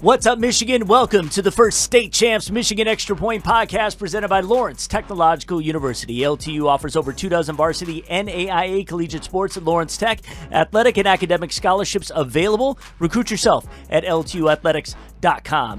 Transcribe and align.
What's 0.00 0.26
up, 0.26 0.38
Michigan? 0.38 0.86
Welcome 0.86 1.28
to 1.30 1.42
the 1.42 1.50
first 1.50 1.80
State 1.80 2.12
Champs 2.12 2.52
Michigan 2.52 2.86
Extra 2.86 3.16
Point 3.16 3.42
podcast 3.42 3.98
presented 3.98 4.28
by 4.28 4.38
Lawrence 4.38 4.86
Technological 4.86 5.60
University. 5.60 6.20
LTU 6.20 6.66
offers 6.68 6.94
over 6.94 7.12
two 7.12 7.28
dozen 7.28 7.56
varsity 7.56 8.02
NAIA 8.02 8.86
collegiate 8.86 9.24
sports 9.24 9.56
at 9.56 9.64
Lawrence 9.64 9.96
Tech. 9.96 10.20
Athletic 10.52 10.98
and 10.98 11.08
academic 11.08 11.50
scholarships 11.50 12.12
available. 12.14 12.78
Recruit 13.00 13.28
yourself 13.32 13.66
at 13.90 14.04
LTUathletics.com. 14.04 15.17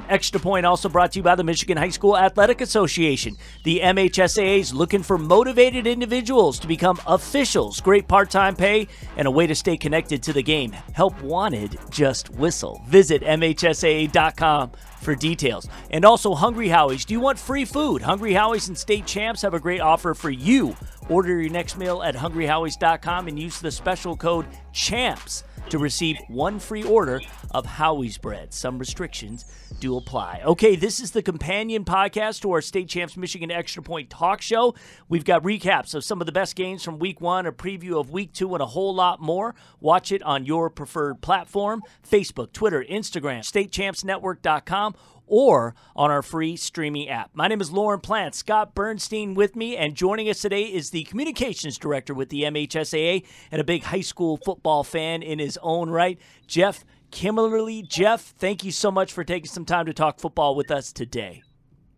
Extra 0.10 0.40
Point 0.40 0.66
also 0.66 0.90
brought 0.90 1.14
to 1.14 1.20
you 1.20 1.24
by 1.24 1.36
the 1.36 1.44
Michigan 1.44 1.78
High 1.78 1.90
School 1.90 2.18
Athletic 2.18 2.62
Association. 2.62 3.38
The 3.64 3.80
MHSAA 3.80 4.60
is 4.60 4.74
looking 4.74 5.04
for 5.04 5.18
motivated 5.18 5.88
individuals 5.88 6.60
to 6.60 6.68
become 6.68 7.00
officials. 7.08 7.80
Great 7.80 8.08
part 8.08 8.30
time 8.30 8.56
pay 8.56 8.88
and 9.18 9.28
a 9.28 9.32
way 9.32 9.48
to 9.48 9.56
stay 9.56 9.78
connected 9.78 10.22
to 10.24 10.34
the 10.34 10.44
game. 10.44 10.72
Help 10.94 11.20
wanted, 11.22 11.78
just 11.90 12.30
whistle. 12.32 12.82
Visit 12.88 13.22
MHSAA 13.22 14.36
com 14.36 14.72
for 15.02 15.16
details. 15.16 15.68
And 15.92 16.04
also, 16.04 16.36
Hungry 16.36 16.68
Howie's. 16.68 17.06
Do 17.06 17.14
you 17.14 17.22
want 17.22 17.40
free 17.40 17.66
food? 17.66 18.02
Hungry 18.02 18.34
Howie's 18.34 18.68
and 18.68 18.78
State 18.78 19.06
Champs 19.06 19.42
have 19.42 19.54
a 19.54 19.60
great 19.60 19.80
offer 19.80 20.14
for 20.14 20.30
you. 20.30 20.76
Order 21.10 21.42
your 21.42 21.52
next 21.52 21.78
meal 21.78 22.04
at 22.04 22.16
hungryhowies.com 22.16 23.28
and 23.28 23.40
use 23.40 23.60
the 23.60 23.72
special 23.72 24.16
code 24.16 24.46
CHAMPS 24.72 25.44
to 25.70 25.80
receive 25.80 26.18
one 26.28 26.60
free 26.60 26.84
order 26.84 27.22
of 27.52 27.66
Howie's 27.66 28.18
bread. 28.18 28.54
Some 28.54 28.78
restrictions 28.78 29.46
do 29.80 29.98
apply. 29.98 30.42
Okay, 30.46 30.76
this 30.76 31.00
is 31.00 31.12
the 31.12 31.22
companion 31.22 31.86
podcast 31.86 32.42
to 32.42 32.52
our 32.52 32.62
State 32.62 32.90
Champs 32.90 33.18
Michigan 33.18 33.52
Extra 33.52 33.82
Point 33.82 34.10
talk 34.10 34.42
show. 34.42 34.76
We've 35.08 35.26
got 35.26 35.44
recaps 35.44 35.96
of 35.96 36.04
some 36.04 36.22
of 36.22 36.26
the 36.26 36.32
best 36.32 36.56
games 36.56 36.84
from 36.84 37.00
week 37.00 37.22
one, 37.22 37.46
a 37.46 37.52
preview 37.52 38.00
of 38.00 38.12
week 38.12 38.34
two, 38.34 38.54
and 38.54 38.62
a 38.62 38.68
whole 38.68 38.94
lot 38.94 39.22
more. 39.22 39.56
Watch 39.80 40.12
it 40.12 40.22
on 40.24 40.46
your 40.46 40.70
preferred 40.70 41.22
platform 41.22 41.82
Facebook, 42.08 42.52
Twitter, 42.52 42.86
Instagram, 42.88 43.40
statechampsnetwork.com 43.40 44.96
or 45.30 45.76
on 45.96 46.12
our 46.12 46.22
free 46.22 46.58
streaming 46.58 47.08
app. 47.08 47.30
My 47.34 47.48
name 47.48 47.62
is 47.62 47.72
Lauren 47.72 48.02
Plant. 48.02 48.36
Scott 48.36 48.76
Bernstein 48.76 49.36
with 49.36 49.56
me, 49.56 49.78
and 49.78 49.96
joining 49.96 50.30
us 50.30 50.42
today 50.42 50.64
is 50.64 50.90
the 50.90 51.04
communications 51.06 51.78
director 51.78 52.14
with 52.14 52.30
the 52.30 52.42
MHSAA 52.44 53.26
and 53.52 53.62
a 53.62 53.64
big 53.64 53.84
high 53.84 54.02
school 54.02 54.38
football 54.44 54.84
fan 54.84 55.22
in 55.22 55.40
his 55.40 55.58
own 55.62 55.90
right, 55.90 56.20
Geoff 56.48 56.84
Kimmerly. 57.12 57.88
Geoff, 57.88 58.34
thank 58.38 58.64
you 58.64 58.72
so 58.72 58.92
much 58.92 59.14
for 59.14 59.24
taking 59.24 59.48
some 59.48 59.66
time 59.66 59.86
to 59.86 59.94
talk 59.94 60.20
football 60.20 60.56
with 60.56 60.72
us 60.72 60.92
today. 60.92 61.44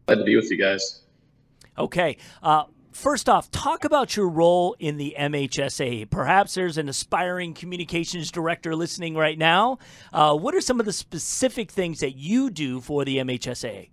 Glad 0.05 0.17
to 0.17 0.23
be 0.23 0.35
with 0.35 0.51
you 0.51 0.57
guys. 0.57 1.01
Okay. 1.77 2.17
Uh, 2.43 2.65
First 2.91 3.29
off, 3.29 3.49
talk 3.51 3.85
about 3.85 4.17
your 4.17 4.27
role 4.27 4.75
in 4.77 4.97
the 4.97 5.15
MHSA. 5.17 6.09
Perhaps 6.09 6.55
there's 6.55 6.77
an 6.77 6.89
aspiring 6.89 7.53
communications 7.53 8.31
director 8.31 8.75
listening 8.75 9.15
right 9.15 9.37
now. 9.37 9.77
Uh, 10.11 10.35
what 10.35 10.53
are 10.53 10.61
some 10.61 10.79
of 10.79 10.85
the 10.85 10.91
specific 10.91 11.71
things 11.71 11.99
that 12.01 12.17
you 12.17 12.49
do 12.49 12.81
for 12.81 13.05
the 13.05 13.17
MHSA? 13.17 13.89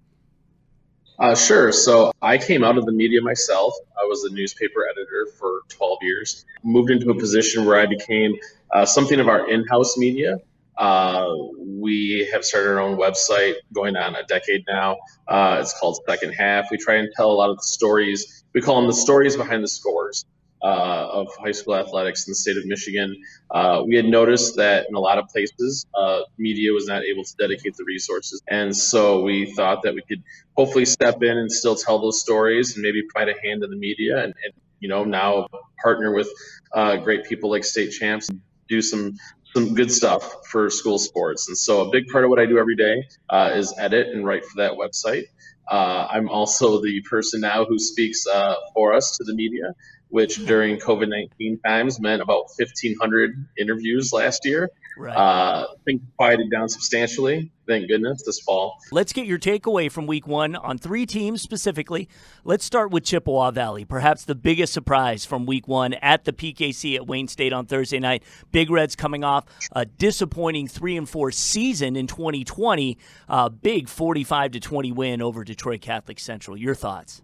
Uh, 1.21 1.35
sure. 1.35 1.71
So 1.71 2.13
I 2.23 2.39
came 2.39 2.65
out 2.65 2.77
of 2.77 2.87
the 2.87 2.93
media 2.93 3.21
myself. 3.23 3.73
I 4.01 4.05
was 4.05 4.25
a 4.25 4.35
newspaper 4.35 4.85
editor 4.91 5.29
for 5.39 5.63
12 5.69 5.99
years. 6.03 6.45
Moved 6.65 6.91
into 6.91 7.11
a 7.11 7.15
position 7.15 7.67
where 7.67 7.79
I 7.79 7.87
became 7.87 8.35
uh, 8.73 8.85
something 8.85 9.21
of 9.21 9.29
our 9.29 9.49
in-house 9.49 9.97
media. 9.97 10.39
Uh, 10.77 11.35
we 11.67 12.29
have 12.33 12.45
started 12.45 12.71
our 12.71 12.79
own 12.79 12.97
website 12.97 13.55
going 13.73 13.97
on 13.97 14.15
a 14.15 14.23
decade 14.25 14.65
now. 14.69 14.97
Uh, 15.27 15.59
it's 15.61 15.77
called 15.79 15.99
Second 16.09 16.33
Half. 16.33 16.67
We 16.71 16.79
try 16.79 16.97
and 16.97 17.09
tell 17.17 17.33
a 17.33 17.35
lot 17.35 17.51
of 17.51 17.57
the 17.57 17.65
stories. 17.65 18.38
We 18.55 18.61
call 18.61 18.77
them 18.77 18.87
the 18.87 18.97
stories 18.97 19.37
behind 19.37 19.63
the 19.63 19.69
scores 19.69 20.25
uh, 20.63 21.09
of 21.13 21.29
high 21.39 21.53
school 21.53 21.77
athletics 21.77 22.27
in 22.27 22.33
the 22.33 22.35
state 22.35 22.57
of 22.57 22.67
Michigan. 22.67 23.17
Uh, 23.51 23.83
we 23.87 23.97
had 23.97 24.07
noticed 24.07 24.57
that 24.57 24.87
in 24.89 24.95
a 24.95 25.01
lot 25.01 25.19
of 25.19 25.29
places, 25.29 25.87
uh, 25.95 26.21
media 26.39 26.73
was 26.73 26.87
not 26.87 27.05
able 27.05 27.25
to 27.25 27.35
dedicate 27.39 27.77
the 27.77 27.85
resources. 27.85 28.43
And 28.49 28.77
so 28.77 29.23
we 29.23 29.53
thought 29.55 29.83
that 29.83 29.95
we 29.95 30.03
could 30.03 30.23
hopefully 30.57 30.85
step 30.85 31.23
in 31.23 31.37
and 31.37 31.51
still 31.51 31.77
tell 31.77 32.01
those 32.01 32.21
stories 32.21 32.75
and 32.75 32.83
maybe 32.83 33.03
provide 33.03 33.29
a 33.29 33.41
hand 33.47 33.63
to 33.63 33.69
the 33.69 33.77
media 33.77 34.17
and, 34.19 34.35
and 34.45 34.53
you 34.81 34.89
know, 34.89 35.05
now 35.05 35.47
partner 35.83 36.13
with 36.15 36.29
uh, 36.73 36.97
great 36.97 37.25
people 37.25 37.51
like 37.51 37.65
State 37.65 37.91
Champs 37.93 38.29
do 38.69 38.83
some 38.83 39.17
some 39.55 39.75
good 39.75 39.91
stuff 39.91 40.47
for 40.47 40.69
school 40.69 40.99
sports. 40.99 41.49
And 41.49 41.57
so 41.57 41.81
a 41.81 41.91
big 41.91 42.09
part 42.09 42.25
of 42.25 42.31
what 42.31 42.39
I 42.39 42.45
do 42.47 42.59
every 42.59 42.77
day 42.77 43.09
uh, 43.31 43.53
is 43.55 43.75
edit 43.79 44.09
and 44.09 44.25
write 44.27 44.45
for 44.45 44.59
that 44.59 44.73
website. 44.73 45.25
Uh, 45.71 46.07
I'm 46.11 46.29
also 46.29 46.81
the 46.83 47.03
person 47.03 47.41
now 47.41 47.65
who 47.65 47.79
speaks 47.79 48.27
uh, 48.27 48.55
for 48.75 48.95
us 48.95 49.17
to 49.19 49.25
the 49.25 49.35
media, 49.35 49.75
which 50.09 50.45
during 50.47 50.79
COVID 50.79 51.09
19 51.09 51.61
times 51.61 52.01
meant 52.01 52.23
about 52.23 52.47
1,500 52.57 53.47
interviews 53.59 54.13
last 54.13 54.45
year. 54.45 54.71
Right. 54.99 55.17
Uh, 55.17 55.67
things 55.85 56.03
quieted 56.17 56.51
down 56.51 56.69
substantially, 56.69 57.53
thank 57.69 57.89
goodness, 57.89 58.23
this 58.27 58.41
fall. 58.41 58.79
Let's 58.91 59.13
get 59.13 59.27
your 59.27 59.39
takeaway 59.39 59.91
from 59.91 60.07
week 60.07 60.27
one 60.27 60.57
on 60.57 60.77
three 60.77 61.07
teams 61.07 61.41
specifically. 61.41 62.09
Let's 62.45 62.65
start 62.65 62.91
with 62.91 63.05
Chippewa 63.05 63.53
Valley, 63.53 63.85
perhaps 63.85 64.25
the 64.25 64.35
biggest 64.35 64.73
surprise 64.73 65.25
from 65.25 65.47
week 65.47 65.69
one 65.69 65.95
at 65.95 66.25
the 66.25 66.33
PKC 66.33 66.97
at 66.97 67.07
Wayne 67.07 67.29
State 67.29 67.53
on 67.53 67.67
Thursday 67.67 68.01
night. 68.01 68.25
Big 68.51 68.71
Reds 68.71 68.97
coming 68.97 69.23
off 69.23 69.45
a 69.73 69.85
disappointing 69.85 70.67
3 70.67 70.97
and 70.97 71.09
4 71.09 71.31
season 71.31 71.95
in 71.95 72.09
2020, 72.09 72.99
uh, 73.29 73.49
big 73.49 73.89
45 73.89 74.53
to 74.53 74.61
20 74.61 74.93
win 74.93 75.23
over 75.23 75.45
Detroit 75.45 75.81
Catholic 75.81 76.19
Central. 76.19 76.57
Your 76.57 76.75
thoughts? 76.75 77.23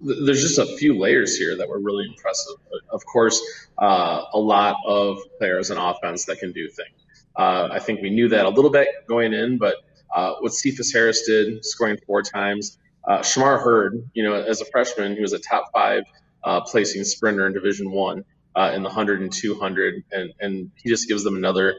There's 0.00 0.42
just 0.42 0.58
a 0.58 0.66
few 0.76 0.98
layers 0.98 1.36
here 1.36 1.56
that 1.56 1.68
were 1.68 1.80
really 1.80 2.06
impressive. 2.06 2.56
Of 2.90 3.04
course, 3.06 3.40
uh, 3.78 4.22
a 4.32 4.38
lot 4.38 4.76
of 4.86 5.18
players 5.38 5.70
on 5.70 5.78
offense 5.78 6.26
that 6.26 6.38
can 6.38 6.52
do 6.52 6.68
things. 6.68 7.04
Uh, 7.36 7.68
I 7.72 7.78
think 7.80 8.00
we 8.02 8.10
knew 8.10 8.28
that 8.28 8.46
a 8.46 8.48
little 8.48 8.70
bit 8.70 8.88
going 9.08 9.32
in, 9.32 9.58
but 9.58 9.76
uh, 10.14 10.34
what 10.40 10.52
Cephas 10.52 10.92
Harris 10.92 11.26
did, 11.26 11.64
scoring 11.64 11.98
four 12.06 12.22
times, 12.22 12.78
uh, 13.08 13.18
Shamar 13.18 13.62
Hurd, 13.62 14.08
you 14.14 14.22
know, 14.22 14.34
as 14.34 14.60
a 14.60 14.64
freshman, 14.66 15.14
he 15.16 15.22
was 15.22 15.32
a 15.32 15.38
top 15.38 15.70
five 15.72 16.04
uh, 16.44 16.60
placing 16.62 17.04
sprinter 17.04 17.46
in 17.46 17.52
Division 17.52 17.90
One 17.90 18.24
uh, 18.54 18.72
in 18.74 18.82
the 18.82 18.88
100 18.88 19.20
and 19.20 19.32
200, 19.32 20.04
and 20.12 20.32
and 20.40 20.70
he 20.76 20.88
just 20.88 21.08
gives 21.08 21.24
them 21.24 21.36
another 21.36 21.74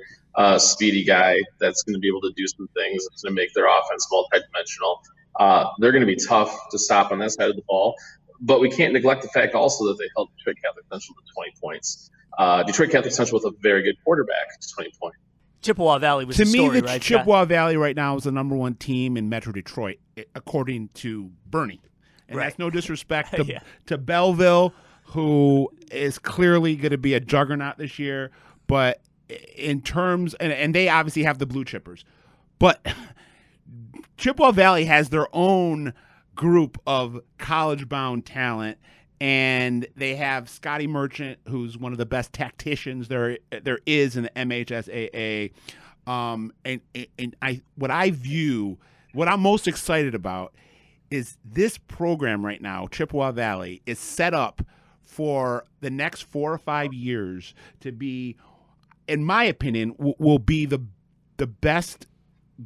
speedy 0.57 1.05
guy 1.05 1.37
that's 1.59 1.83
going 1.83 1.93
to 1.93 1.99
be 1.99 2.09
able 2.09 2.21
to 2.21 2.33
do 2.35 2.45
some 2.47 2.67
things. 2.75 3.05
It's 3.13 3.23
going 3.23 3.35
to 3.35 3.41
make 3.41 3.53
their 3.53 3.67
offense 3.67 4.07
multidimensional. 4.11 4.97
Uh, 5.39 5.65
they're 5.79 5.91
going 5.91 6.01
to 6.01 6.07
be 6.07 6.15
tough 6.15 6.55
to 6.71 6.79
stop 6.79 7.11
on 7.11 7.19
that 7.19 7.31
side 7.31 7.49
of 7.49 7.55
the 7.55 7.61
ball. 7.67 7.95
But 8.41 8.59
we 8.59 8.69
can't 8.69 8.93
neglect 8.93 9.21
the 9.21 9.29
fact 9.29 9.55
also 9.55 9.85
that 9.87 9.97
they 9.97 10.05
held 10.15 10.29
Detroit 10.37 10.57
Catholic 10.63 10.85
Central 10.91 11.15
to 11.15 11.33
20 11.33 11.51
points. 11.61 12.09
Uh, 12.37 12.63
Detroit 12.63 12.89
Catholic 12.91 13.13
Central 13.13 13.39
with 13.41 13.53
a 13.53 13.55
very 13.61 13.81
good 13.81 13.95
quarterback 14.03 14.59
to 14.59 14.67
20 14.73 14.91
points. 15.01 15.17
Chippewa 15.61 15.97
Valley 15.99 16.25
was 16.25 16.35
to 16.37 16.45
the 16.45 16.51
me. 16.51 16.59
Story, 16.59 16.79
the 16.81 16.87
right, 16.87 17.01
Chippewa 17.01 17.39
Scott? 17.39 17.47
Valley 17.47 17.77
right 17.77 17.95
now 17.95 18.15
is 18.17 18.23
the 18.25 18.31
number 18.31 18.55
one 18.55 18.75
team 18.75 19.17
in 19.17 19.29
Metro 19.29 19.51
Detroit, 19.53 19.97
according 20.35 20.89
to 20.95 21.31
Bernie. 21.47 21.81
And 22.27 22.37
Right. 22.37 22.45
that's 22.45 22.59
no 22.59 22.69
disrespect 22.69 23.33
to, 23.35 23.43
Yeah. 23.47 23.59
to 23.87 23.97
Belleville, 23.97 24.73
who 25.05 25.71
is 25.91 26.19
clearly 26.19 26.75
going 26.75 26.91
to 26.91 26.97
be 26.97 27.13
a 27.13 27.19
juggernaut 27.19 27.77
this 27.77 27.97
year. 27.97 28.31
But 28.67 29.01
in 29.55 29.81
terms, 29.81 30.33
and, 30.35 30.51
and 30.51 30.75
they 30.75 30.87
obviously 30.89 31.23
have 31.23 31.39
the 31.39 31.45
blue 31.47 31.63
chippers, 31.65 32.03
but 32.59 32.85
Chippewa 34.17 34.51
Valley 34.51 34.85
has 34.85 35.09
their 35.09 35.27
own 35.33 35.93
group 36.35 36.79
of 36.85 37.19
college 37.37 37.87
bound 37.89 38.25
talent. 38.25 38.77
And 39.21 39.87
they 39.95 40.15
have 40.15 40.49
Scotty 40.49 40.87
Merchant, 40.87 41.39
who's 41.47 41.77
one 41.77 41.93
of 41.93 41.97
the 41.97 42.05
best 42.05 42.33
tacticians 42.33 43.07
there 43.07 43.37
there 43.63 43.79
is 43.85 44.17
in 44.17 44.23
the 44.23 44.29
MHSAA. 44.31 45.51
Um, 46.05 46.51
and, 46.65 46.81
and 47.17 47.35
I 47.41 47.61
what 47.75 47.91
I 47.91 48.11
view, 48.11 48.77
what 49.13 49.29
I'm 49.29 49.39
most 49.39 49.67
excited 49.69 50.13
about, 50.15 50.53
is 51.09 51.37
this 51.45 51.77
program 51.77 52.45
right 52.45 52.61
now, 52.61 52.87
Chippewa 52.87 53.31
Valley, 53.31 53.81
is 53.85 53.99
set 53.99 54.33
up 54.33 54.61
for 55.01 55.65
the 55.79 55.89
next 55.89 56.23
four 56.23 56.51
or 56.51 56.57
five 56.57 56.93
years 56.93 57.53
to 57.79 57.93
be, 57.93 58.35
in 59.07 59.23
my 59.23 59.45
opinion, 59.45 59.91
w- 59.93 60.15
will 60.19 60.39
be 60.39 60.65
the 60.65 60.81
the 61.37 61.47
best 61.47 62.07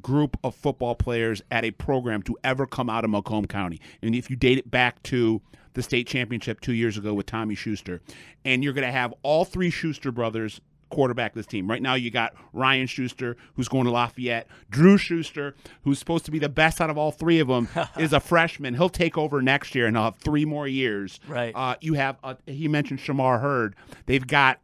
group 0.02 0.38
of 0.44 0.56
football 0.56 0.96
players 0.96 1.42
at 1.52 1.66
a 1.66 1.72
program 1.72 2.22
to 2.24 2.38
ever 2.44 2.66
come 2.66 2.90
out 2.90 3.04
of 3.04 3.10
Macomb 3.10 3.46
County. 3.46 3.80
And 4.02 4.16
if 4.16 4.30
you 4.30 4.36
date 4.36 4.58
it 4.58 4.70
back 4.70 5.02
to 5.04 5.42
the 5.74 5.84
state 5.84 6.08
championship 6.08 6.62
two 6.62 6.74
years 6.74 6.98
ago 6.98 7.14
with 7.14 7.26
Tommy 7.26 7.56
Schuster, 7.56 8.02
and 8.46 8.64
you're 8.64 8.74
going 8.74 8.88
to 8.88 8.92
have 8.92 9.14
all 9.24 9.46
three 9.46 9.70
Schuster 9.70 10.12
brothers 10.12 10.62
quarterback 10.90 11.34
this 11.34 11.46
team. 11.46 11.70
Right 11.70 11.82
now, 11.82 11.94
you 11.94 12.12
got 12.12 12.34
Ryan 12.52 12.88
Schuster, 12.88 13.38
who's 13.56 13.68
going 13.68 13.86
to 13.86 13.92
Lafayette. 13.92 14.48
Drew 14.70 14.98
Schuster, 14.98 15.56
who's 15.84 16.00
supposed 16.00 16.26
to 16.26 16.32
be 16.32 16.40
the 16.40 16.50
best 16.50 16.82
out 16.82 16.90
of 16.90 16.98
all 16.98 17.12
three 17.12 17.40
of 17.40 17.48
them, 17.48 17.70
is 17.98 18.14
a 18.14 18.20
freshman. 18.20 18.74
He'll 18.74 18.90
take 18.90 19.18
over 19.18 19.42
next 19.42 19.76
year, 19.76 19.86
and 19.86 19.96
he'll 19.96 20.06
have 20.06 20.18
three 20.18 20.46
more 20.46 20.68
years. 20.68 21.20
Right. 21.28 21.54
Uh, 21.56 21.76
you 21.82 21.94
have, 21.94 22.18
uh, 22.24 22.36
he 22.46 22.68
mentioned 22.68 23.00
Shamar 23.00 23.40
Hurd. 23.42 23.76
They've 24.06 24.26
got 24.26 24.60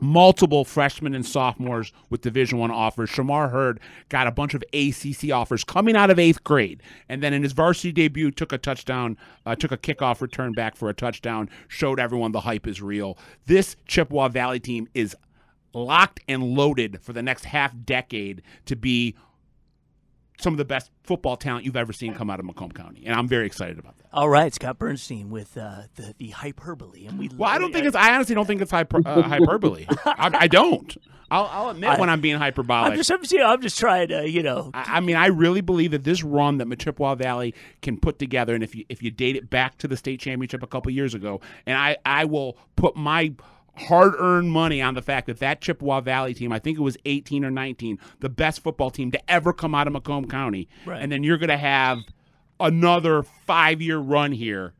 multiple 0.00 0.64
freshmen 0.64 1.14
and 1.14 1.26
sophomores 1.26 1.92
with 2.10 2.20
division 2.20 2.58
one 2.58 2.70
offers. 2.70 3.10
Shamar 3.10 3.50
hurd 3.50 3.80
got 4.08 4.26
a 4.26 4.30
bunch 4.30 4.54
of 4.54 4.62
acc 4.72 5.30
offers 5.32 5.64
coming 5.64 5.96
out 5.96 6.10
of 6.10 6.18
eighth 6.18 6.44
grade. 6.44 6.82
And 7.08 7.22
then 7.22 7.32
in 7.32 7.42
his 7.42 7.52
varsity 7.52 7.92
debut 7.92 8.30
took 8.30 8.52
a 8.52 8.58
touchdown 8.58 9.16
uh, 9.46 9.56
took 9.56 9.72
a 9.72 9.76
kickoff 9.76 10.20
return 10.20 10.52
back 10.52 10.76
for 10.76 10.88
a 10.88 10.94
touchdown 10.94 11.48
showed 11.68 12.00
everyone 12.00 12.32
the 12.32 12.40
hype 12.40 12.66
is 12.66 12.80
real. 12.80 13.18
This 13.46 13.76
chippewa 13.86 14.28
valley 14.28 14.60
team 14.60 14.88
is 14.94 15.16
locked 15.74 16.20
and 16.28 16.42
loaded 16.42 17.00
for 17.02 17.12
the 17.12 17.22
next 17.22 17.44
half 17.44 17.72
decade 17.84 18.42
to 18.66 18.76
be 18.76 19.14
some 20.40 20.52
of 20.54 20.58
the 20.58 20.64
best 20.64 20.90
football 21.02 21.36
talent 21.36 21.64
you've 21.64 21.76
ever 21.76 21.92
seen 21.92 22.14
come 22.14 22.30
out 22.30 22.38
of 22.38 22.46
Macomb 22.46 22.72
County, 22.72 23.04
and 23.06 23.14
I'm 23.14 23.28
very 23.28 23.46
excited 23.46 23.78
about 23.78 23.98
that. 23.98 24.06
All 24.12 24.28
right, 24.28 24.54
Scott 24.54 24.78
Bernstein 24.78 25.30
with 25.30 25.56
uh, 25.56 25.82
the 25.96 26.14
the 26.18 26.30
hyperbole, 26.30 27.06
and 27.06 27.18
we. 27.18 27.28
Well, 27.36 27.50
I 27.50 27.58
don't 27.58 27.72
think 27.72 27.86
it's. 27.86 27.96
I 27.96 28.14
honestly 28.14 28.34
don't 28.34 28.46
think 28.46 28.62
it's 28.62 28.70
hyper, 28.70 29.00
uh, 29.04 29.22
hyperbole. 29.22 29.86
I, 30.06 30.30
I, 30.32 30.48
don't. 30.48 30.96
I'll, 31.30 31.44
I'll 31.44 31.68
admit 31.70 31.90
I, 31.90 32.00
when 32.00 32.08
I'm 32.08 32.20
being 32.20 32.36
hyperbolic. 32.36 32.92
I'm 32.92 32.96
just, 32.96 33.10
I'm, 33.10 33.20
you 33.28 33.38
know, 33.38 33.46
I'm 33.46 33.60
just 33.60 33.78
trying 33.78 34.08
to, 34.08 34.28
you 34.28 34.42
know. 34.42 34.70
I, 34.72 34.96
I, 34.96 35.00
mean, 35.00 35.16
I 35.16 35.26
really 35.26 35.60
believe 35.60 35.90
that 35.90 36.04
this 36.04 36.24
run 36.24 36.58
that 36.58 36.78
Chippewa 36.78 37.16
Valley 37.16 37.54
can 37.82 37.98
put 37.98 38.18
together, 38.18 38.54
and 38.54 38.64
if 38.64 38.74
you 38.74 38.84
if 38.88 39.02
you 39.02 39.10
date 39.10 39.36
it 39.36 39.50
back 39.50 39.76
to 39.78 39.88
the 39.88 39.96
state 39.96 40.20
championship 40.20 40.62
a 40.62 40.66
couple 40.66 40.90
years 40.90 41.14
ago, 41.14 41.40
and 41.66 41.76
I 41.76 41.96
I 42.06 42.24
will 42.24 42.56
put 42.76 42.96
my 42.96 43.34
hard 43.78 44.14
earned 44.18 44.50
money 44.50 44.82
on 44.82 44.94
the 44.94 45.02
fact 45.02 45.26
that 45.26 45.38
that 45.38 45.60
Chippewa 45.60 46.00
Valley 46.00 46.34
team, 46.34 46.52
I 46.52 46.58
think 46.58 46.78
it 46.78 46.82
was 46.82 46.96
18 47.04 47.44
or 47.44 47.50
19, 47.50 47.98
the 48.20 48.28
best 48.28 48.62
football 48.62 48.90
team 48.90 49.10
to 49.12 49.30
ever 49.30 49.52
come 49.52 49.74
out 49.74 49.86
of 49.86 49.92
Macomb 49.92 50.26
County. 50.26 50.68
Right. 50.84 51.00
And 51.00 51.10
then 51.10 51.22
you're 51.22 51.38
going 51.38 51.48
to 51.48 51.56
have 51.56 51.98
another 52.60 53.22
five 53.22 53.80
year 53.80 53.98
run 53.98 54.32
here 54.32 54.74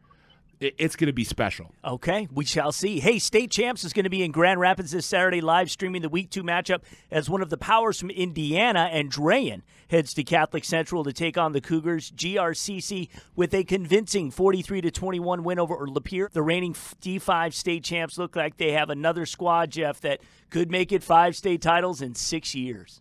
it's 0.60 0.96
going 0.96 1.06
to 1.06 1.12
be 1.12 1.24
special. 1.24 1.72
Okay, 1.84 2.28
we 2.32 2.44
shall 2.44 2.72
see. 2.72 3.00
Hey, 3.00 3.18
State 3.18 3.50
Champs 3.50 3.84
is 3.84 3.92
going 3.92 4.04
to 4.04 4.10
be 4.10 4.22
in 4.22 4.32
Grand 4.32 4.60
Rapids 4.60 4.90
this 4.90 5.06
Saturday, 5.06 5.40
live 5.40 5.70
streaming 5.70 6.02
the 6.02 6.08
Week 6.08 6.30
2 6.30 6.42
matchup 6.42 6.80
as 7.10 7.30
one 7.30 7.42
of 7.42 7.50
the 7.50 7.56
powers 7.56 7.98
from 8.00 8.10
Indiana, 8.10 8.90
Andrean 8.92 9.62
heads 9.88 10.12
to 10.14 10.24
Catholic 10.24 10.64
Central 10.64 11.04
to 11.04 11.12
take 11.12 11.38
on 11.38 11.52
the 11.52 11.60
Cougars. 11.60 12.10
GRCC 12.10 13.08
with 13.36 13.54
a 13.54 13.64
convincing 13.64 14.30
43 14.30 14.82
to 14.82 14.90
21 14.90 15.44
win 15.44 15.58
over 15.58 15.86
Lapeer. 15.86 16.30
The 16.30 16.42
reigning 16.42 16.74
D5 16.74 17.52
state 17.54 17.84
champs 17.84 18.18
look 18.18 18.36
like 18.36 18.56
they 18.56 18.72
have 18.72 18.90
another 18.90 19.26
squad, 19.26 19.70
Geoff, 19.70 20.00
that 20.02 20.20
could 20.50 20.70
make 20.70 20.92
it 20.92 21.02
five 21.02 21.36
state 21.36 21.62
titles 21.62 22.02
in 22.02 22.14
six 22.14 22.54
years. 22.54 23.00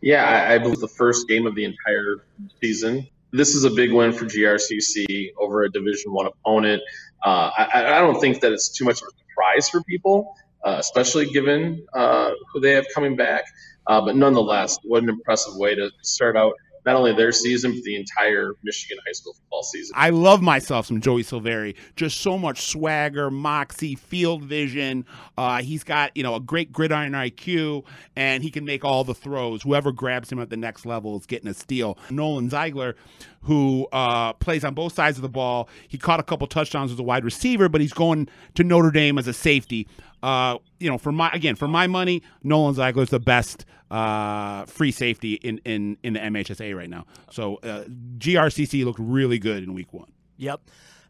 Yeah, 0.00 0.24
I, 0.24 0.54
I 0.54 0.58
believe 0.58 0.80
the 0.80 0.88
first 0.88 1.28
game 1.28 1.46
of 1.46 1.54
the 1.54 1.64
entire 1.64 2.24
season 2.60 3.08
this 3.32 3.54
is 3.54 3.64
a 3.64 3.70
big 3.70 3.92
win 3.92 4.12
for 4.12 4.26
GRCC 4.26 5.32
over 5.38 5.62
a 5.62 5.70
Division 5.70 6.12
One 6.12 6.26
opponent. 6.26 6.82
Uh, 7.24 7.50
I, 7.56 7.96
I, 7.96 8.00
don't 8.00 8.20
think 8.20 8.40
that 8.40 8.52
it's 8.52 8.68
too 8.68 8.84
much 8.84 9.00
of 9.00 9.08
a 9.08 9.10
surprise 9.30 9.68
for 9.68 9.82
people, 9.84 10.34
uh, 10.64 10.76
especially 10.78 11.26
given 11.26 11.86
uh, 11.94 12.30
who 12.52 12.60
they 12.60 12.72
have 12.72 12.84
coming 12.94 13.16
back. 13.16 13.44
Uh, 13.86 14.00
but 14.00 14.16
nonetheless, 14.16 14.78
what 14.84 15.02
an 15.02 15.08
impressive 15.08 15.54
way 15.56 15.74
to 15.74 15.90
start 16.02 16.36
out 16.36 16.52
not 16.84 16.96
only 16.96 17.12
their 17.12 17.32
season, 17.32 17.72
but 17.72 17.82
the 17.82 17.96
entire 17.96 18.54
Michigan 18.62 18.98
high 19.06 19.12
school 19.12 19.34
football 19.34 19.62
season. 19.62 19.94
I 19.96 20.10
love 20.10 20.42
myself 20.42 20.86
some 20.86 21.00
Joey 21.00 21.22
Silveri. 21.22 21.76
Just 21.96 22.20
so 22.20 22.36
much 22.36 22.62
swagger, 22.62 23.30
moxie, 23.30 23.94
field 23.94 24.42
vision. 24.42 25.06
Uh, 25.38 25.62
he's 25.62 25.84
got 25.84 26.16
you 26.16 26.22
know 26.22 26.34
a 26.34 26.40
great 26.40 26.72
gridiron 26.72 27.12
IQ, 27.12 27.84
and 28.16 28.42
he 28.42 28.50
can 28.50 28.64
make 28.64 28.84
all 28.84 29.04
the 29.04 29.14
throws. 29.14 29.62
Whoever 29.62 29.92
grabs 29.92 30.30
him 30.30 30.40
at 30.40 30.50
the 30.50 30.56
next 30.56 30.84
level 30.86 31.16
is 31.18 31.26
getting 31.26 31.48
a 31.48 31.54
steal. 31.54 31.98
Nolan 32.10 32.50
Ziegler, 32.50 32.96
who 33.42 33.86
uh, 33.92 34.32
plays 34.34 34.64
on 34.64 34.74
both 34.74 34.94
sides 34.94 35.18
of 35.18 35.22
the 35.22 35.28
ball, 35.28 35.68
he 35.88 35.98
caught 35.98 36.20
a 36.20 36.24
couple 36.24 36.46
touchdowns 36.46 36.92
as 36.92 36.98
a 36.98 37.02
wide 37.02 37.24
receiver, 37.24 37.68
but 37.68 37.80
he's 37.80 37.92
going 37.92 38.28
to 38.54 38.64
Notre 38.64 38.90
Dame 38.90 39.18
as 39.18 39.28
a 39.28 39.32
safety. 39.32 39.86
Uh, 40.22 40.58
you 40.78 40.88
know, 40.88 40.98
for 40.98 41.12
my 41.12 41.30
again, 41.32 41.56
for 41.56 41.68
my 41.68 41.86
money, 41.86 42.22
Nolan 42.42 42.74
Ziegler 42.74 43.02
is 43.02 43.10
the 43.10 43.20
best 43.20 43.64
uh, 43.90 44.64
free 44.66 44.92
safety 44.92 45.34
in, 45.34 45.58
in 45.64 45.96
in 46.02 46.12
the 46.14 46.20
MHSA 46.20 46.76
right 46.76 46.90
now. 46.90 47.06
So 47.30 47.56
uh, 47.56 47.84
GRCC 48.18 48.84
looked 48.84 49.00
really 49.00 49.38
good 49.38 49.62
in 49.62 49.74
week 49.74 49.92
one. 49.92 50.12
Yep. 50.36 50.60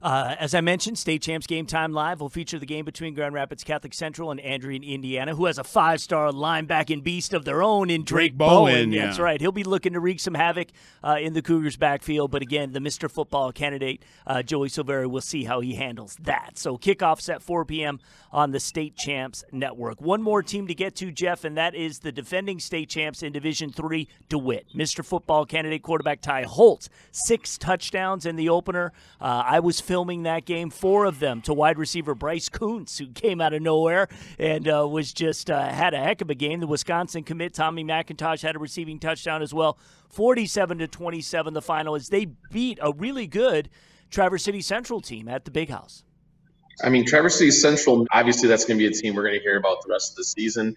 Uh, 0.03 0.35
as 0.41 0.53
I 0.53 0.61
mentioned, 0.61 0.99
State 0.99 1.23
Champs 1.23 1.47
Game 1.47 1.65
Time 1.65 1.93
Live 1.93 2.21
will 2.21 2.29
feature 2.29 2.59
the 2.59 2.67
game 2.67 2.85
between 2.85 3.15
Grand 3.15 3.35
Rapids 3.35 3.63
Catholic 3.63 3.95
Central 3.95 4.33
and 4.33 4.41
Andrean, 4.41 4.85
Indiana, 4.85 5.37
who 5.37 5.47
has 5.47 5.59
a 5.59 5.65
five 5.65 6.01
star 6.01 6.33
linebacking 6.33 7.05
beast 7.05 7.33
of 7.33 7.45
their 7.45 7.63
own 7.63 7.89
in 7.89 8.03
Drayk, 8.03 8.33
Drayk 8.33 8.39
Bowen. 8.39 8.75
Bowen. 8.75 8.93
Yeah. 8.93 9.07
That's 9.07 9.21
right. 9.21 9.41
He'll 9.41 9.53
be 9.53 9.63
looking 9.63 9.93
to 9.93 10.01
wreak 10.01 10.19
some 10.19 10.35
havoc 10.35 10.69
uh, 11.05 11.19
in 11.21 11.35
the 11.35 11.43
Cougars' 11.43 11.77
backfield. 11.77 12.33
But 12.33 12.43
again, 12.43 12.73
the 12.73 12.81
Mr. 12.81 13.09
Football 13.09 13.53
candidate, 13.53 14.03
uh, 14.27 14.43
Joey 14.43 14.69
Silveri, 14.69 15.09
will 15.09 15.21
see 15.21 15.45
how 15.45 15.61
he 15.61 15.75
handles 15.75 16.17
that. 16.23 16.59
So 16.59 16.77
kickoffs 16.77 17.33
at 17.33 17.41
4 17.41 17.65
p.m. 17.65 18.01
on 18.33 18.51
the 18.51 18.59
State 18.59 18.97
Champs 18.97 19.45
Network. 19.53 20.01
One 20.01 20.21
more 20.21 20.43
team 20.43 20.67
to 20.67 20.75
get 20.75 20.97
to, 20.97 21.13
Jeff, 21.13 21.45
and 21.45 21.57
that 21.57 21.77
is 21.77 22.01
the 22.01 22.11
defending 22.11 22.59
state 22.59 22.89
champs 22.89 23.23
in 23.23 23.33
Division 23.33 23.71
Three, 23.71 24.09
DeWitt. 24.29 24.67
Mr. 24.75 25.05
Football 25.05 25.47
candidate 25.47 25.83
quarterback 25.85 26.21
Ty 26.21 26.43
Holtz, 26.43 26.89
six 27.13 27.57
touchdowns 27.57 28.27
in 28.27 28.35
the 28.35 28.49
opener. 28.49 28.93
Uh, 29.21 29.45
I 29.47 29.61
was 29.61 29.81
filming 29.93 30.23
that 30.23 30.47
game, 30.47 30.71
four 30.71 31.05
of 31.05 31.19
them 31.19 31.43
to 31.43 31.53
wide 31.53 31.77
receiver 31.77 32.15
Bryce 32.15 32.49
Kuntz, 32.49 32.97
who 32.97 33.09
came 33.09 33.43
out 33.43 33.53
of 33.53 33.61
nowhere 33.61 34.09
and 34.39 34.67
uh, 34.67 34.89
was 34.89 35.13
just 35.13 35.51
uh, 35.51 35.69
had 35.69 35.93
a 35.93 35.99
heck 35.99 36.23
of 36.23 36.31
a 36.31 36.35
game. 36.35 36.61
The 36.61 36.67
Wisconsin 36.67 37.25
commit 37.25 37.53
Tommy 37.53 37.85
McIntosh 37.85 38.41
had 38.41 38.57
a 38.57 38.59
receiving 38.59 38.99
touchdown 38.99 39.43
as 39.43 39.53
well. 39.53 39.77
47 40.09 40.79
to 40.79 40.89
27, 40.89 41.53
the 41.53 41.61
final 41.61 41.95
is 41.95 42.09
they 42.09 42.29
beat 42.51 42.79
a 42.81 42.91
really 42.93 43.27
good 43.27 43.69
Traverse 44.09 44.45
City 44.45 44.63
Central 44.63 45.03
team 45.03 45.29
at 45.29 45.45
the 45.45 45.51
Big 45.51 45.69
House. 45.69 46.05
I 46.83 46.89
mean, 46.89 47.05
Traverse 47.05 47.37
City 47.37 47.51
Central, 47.51 48.07
obviously, 48.15 48.49
that's 48.49 48.65
going 48.65 48.79
to 48.79 48.89
be 48.89 48.91
a 48.91 48.99
team 48.99 49.15
we're 49.15 49.25
going 49.25 49.35
to 49.35 49.43
hear 49.43 49.59
about 49.59 49.83
the 49.83 49.93
rest 49.93 50.13
of 50.13 50.17
the 50.17 50.25
season. 50.25 50.75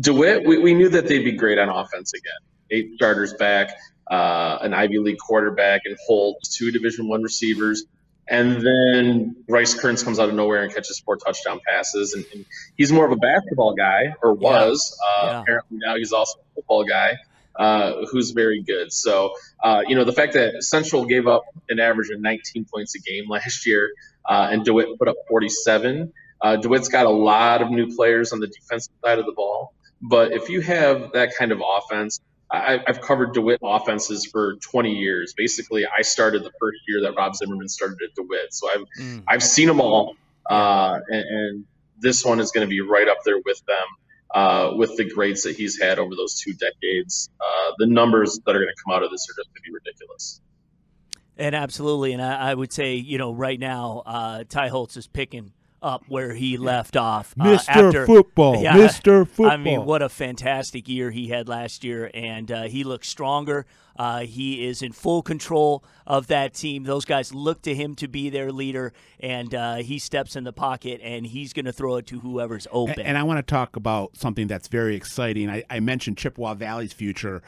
DeWitt, 0.00 0.44
we, 0.44 0.58
we 0.58 0.74
knew 0.74 0.88
that 0.88 1.06
they'd 1.06 1.22
be 1.22 1.30
great 1.30 1.60
on 1.60 1.68
offense 1.68 2.12
again. 2.12 2.40
Eight 2.72 2.94
starters 2.96 3.34
back, 3.34 3.76
uh, 4.10 4.58
an 4.62 4.74
Ivy 4.74 4.98
League 4.98 5.18
quarterback, 5.18 5.82
and 5.84 5.96
Holtz, 6.08 6.56
two 6.56 6.72
Division 6.72 7.06
One 7.06 7.22
receivers. 7.22 7.84
And 8.30 8.60
then 8.60 9.36
Bryce 9.46 9.74
Kearns 9.74 10.02
comes 10.02 10.18
out 10.18 10.28
of 10.28 10.34
nowhere 10.34 10.62
and 10.62 10.72
catches 10.72 10.98
four 11.00 11.16
touchdown 11.16 11.60
passes. 11.66 12.12
And, 12.12 12.24
and 12.34 12.44
he's 12.76 12.92
more 12.92 13.06
of 13.06 13.12
a 13.12 13.16
basketball 13.16 13.74
guy, 13.74 14.14
or 14.22 14.34
was. 14.34 14.98
Yeah. 15.00 15.06
Uh, 15.06 15.30
yeah. 15.32 15.40
Apparently 15.40 15.78
now 15.80 15.96
he's 15.96 16.12
also 16.12 16.38
a 16.38 16.54
football 16.54 16.84
guy 16.84 17.16
uh, 17.58 18.06
who's 18.10 18.30
very 18.30 18.62
good. 18.62 18.92
So, 18.92 19.32
uh, 19.62 19.82
you 19.86 19.96
know, 19.96 20.04
the 20.04 20.12
fact 20.12 20.34
that 20.34 20.62
Central 20.62 21.04
gave 21.06 21.26
up 21.26 21.44
an 21.68 21.80
average 21.80 22.10
of 22.10 22.20
19 22.20 22.66
points 22.72 22.94
a 22.94 23.00
game 23.00 23.28
last 23.28 23.66
year 23.66 23.90
uh, 24.28 24.48
and 24.50 24.64
DeWitt 24.64 24.98
put 24.98 25.08
up 25.08 25.16
47. 25.28 26.12
Uh, 26.40 26.56
DeWitt's 26.56 26.88
got 26.88 27.06
a 27.06 27.10
lot 27.10 27.62
of 27.62 27.70
new 27.70 27.94
players 27.96 28.32
on 28.32 28.40
the 28.40 28.46
defensive 28.46 28.92
side 29.04 29.18
of 29.18 29.26
the 29.26 29.32
ball. 29.32 29.74
But 30.00 30.32
if 30.32 30.48
you 30.48 30.60
have 30.60 31.12
that 31.12 31.34
kind 31.36 31.50
of 31.50 31.60
offense, 31.60 32.20
I, 32.50 32.80
have 32.86 33.00
covered 33.00 33.34
DeWitt 33.34 33.60
offenses 33.62 34.26
for 34.26 34.54
20 34.56 34.92
years. 34.92 35.34
Basically, 35.36 35.86
I 35.86 36.02
started 36.02 36.44
the 36.44 36.52
first 36.58 36.78
year 36.88 37.02
that 37.02 37.14
Rob 37.14 37.36
Zimmerman 37.36 37.68
started 37.68 37.98
at 38.02 38.14
DeWitt, 38.14 38.54
so 38.54 38.70
I've 38.70 38.84
mm. 38.98 39.22
I've 39.28 39.42
seen 39.42 39.68
them 39.68 39.80
all, 39.80 40.16
uh, 40.48 40.98
and, 41.08 41.24
and, 41.24 41.64
this 42.00 42.24
one 42.24 42.38
is 42.38 42.52
going 42.52 42.64
to 42.64 42.70
be 42.70 42.80
right 42.80 43.08
up 43.08 43.18
there 43.24 43.40
with 43.44 43.60
them, 43.66 43.76
uh, 44.32 44.70
with 44.76 44.96
the 44.96 45.04
grades 45.04 45.42
that 45.42 45.56
he's 45.56 45.80
had 45.80 45.98
over 45.98 46.14
those 46.14 46.40
two 46.40 46.52
decades. 46.52 47.28
Uh, 47.40 47.72
the 47.78 47.86
numbers 47.86 48.38
that 48.46 48.54
are 48.54 48.60
going 48.60 48.72
to 48.72 48.82
come 48.84 48.94
out 48.94 49.02
of 49.02 49.10
this 49.10 49.26
are 49.28 49.34
just 49.34 49.48
going 49.48 49.56
to 49.56 49.68
be 49.68 49.74
ridiculous. 49.74 50.40
And 51.36 51.56
absolutely, 51.56 52.12
and 52.12 52.22
I, 52.22 52.50
I, 52.50 52.54
would 52.54 52.72
say, 52.72 52.94
you 52.94 53.18
know, 53.18 53.32
right 53.32 53.58
now, 53.58 54.04
uh, 54.06 54.44
Ty 54.48 54.68
Holtz 54.68 54.96
is 54.96 55.08
picking 55.08 55.52
up 55.82 56.04
where 56.08 56.34
he 56.34 56.56
left 56.56 56.96
off. 56.96 57.34
Uh, 57.38 57.44
Mr. 57.44 57.68
After, 57.68 58.06
football. 58.06 58.62
Yeah, 58.62 58.76
Mr. 58.76 59.26
Football. 59.26 59.46
I 59.50 59.56
mean, 59.56 59.84
what 59.84 60.02
a 60.02 60.08
fantastic 60.08 60.88
year 60.88 61.10
he 61.10 61.28
had 61.28 61.48
last 61.48 61.84
year, 61.84 62.10
and 62.14 62.50
uh, 62.50 62.62
he 62.64 62.84
looks 62.84 63.08
stronger. 63.08 63.66
Uh, 63.98 64.20
he 64.20 64.64
is 64.64 64.80
in 64.80 64.92
full 64.92 65.22
control 65.22 65.82
of 66.06 66.28
that 66.28 66.54
team. 66.54 66.84
Those 66.84 67.04
guys 67.04 67.34
look 67.34 67.62
to 67.62 67.74
him 67.74 67.96
to 67.96 68.06
be 68.06 68.30
their 68.30 68.52
leader, 68.52 68.92
and 69.18 69.52
uh, 69.52 69.76
he 69.76 69.98
steps 69.98 70.36
in 70.36 70.44
the 70.44 70.52
pocket 70.52 71.00
and 71.02 71.26
he's 71.26 71.52
going 71.52 71.64
to 71.64 71.72
throw 71.72 71.96
it 71.96 72.06
to 72.06 72.20
whoever's 72.20 72.68
open. 72.70 73.00
And, 73.00 73.08
and 73.08 73.18
I 73.18 73.24
want 73.24 73.38
to 73.38 73.42
talk 73.50 73.74
about 73.74 74.16
something 74.16 74.46
that's 74.46 74.68
very 74.68 74.94
exciting. 74.94 75.50
I, 75.50 75.64
I 75.68 75.80
mentioned 75.80 76.16
Chippewa 76.16 76.54
Valley's 76.54 76.92
future. 76.92 77.42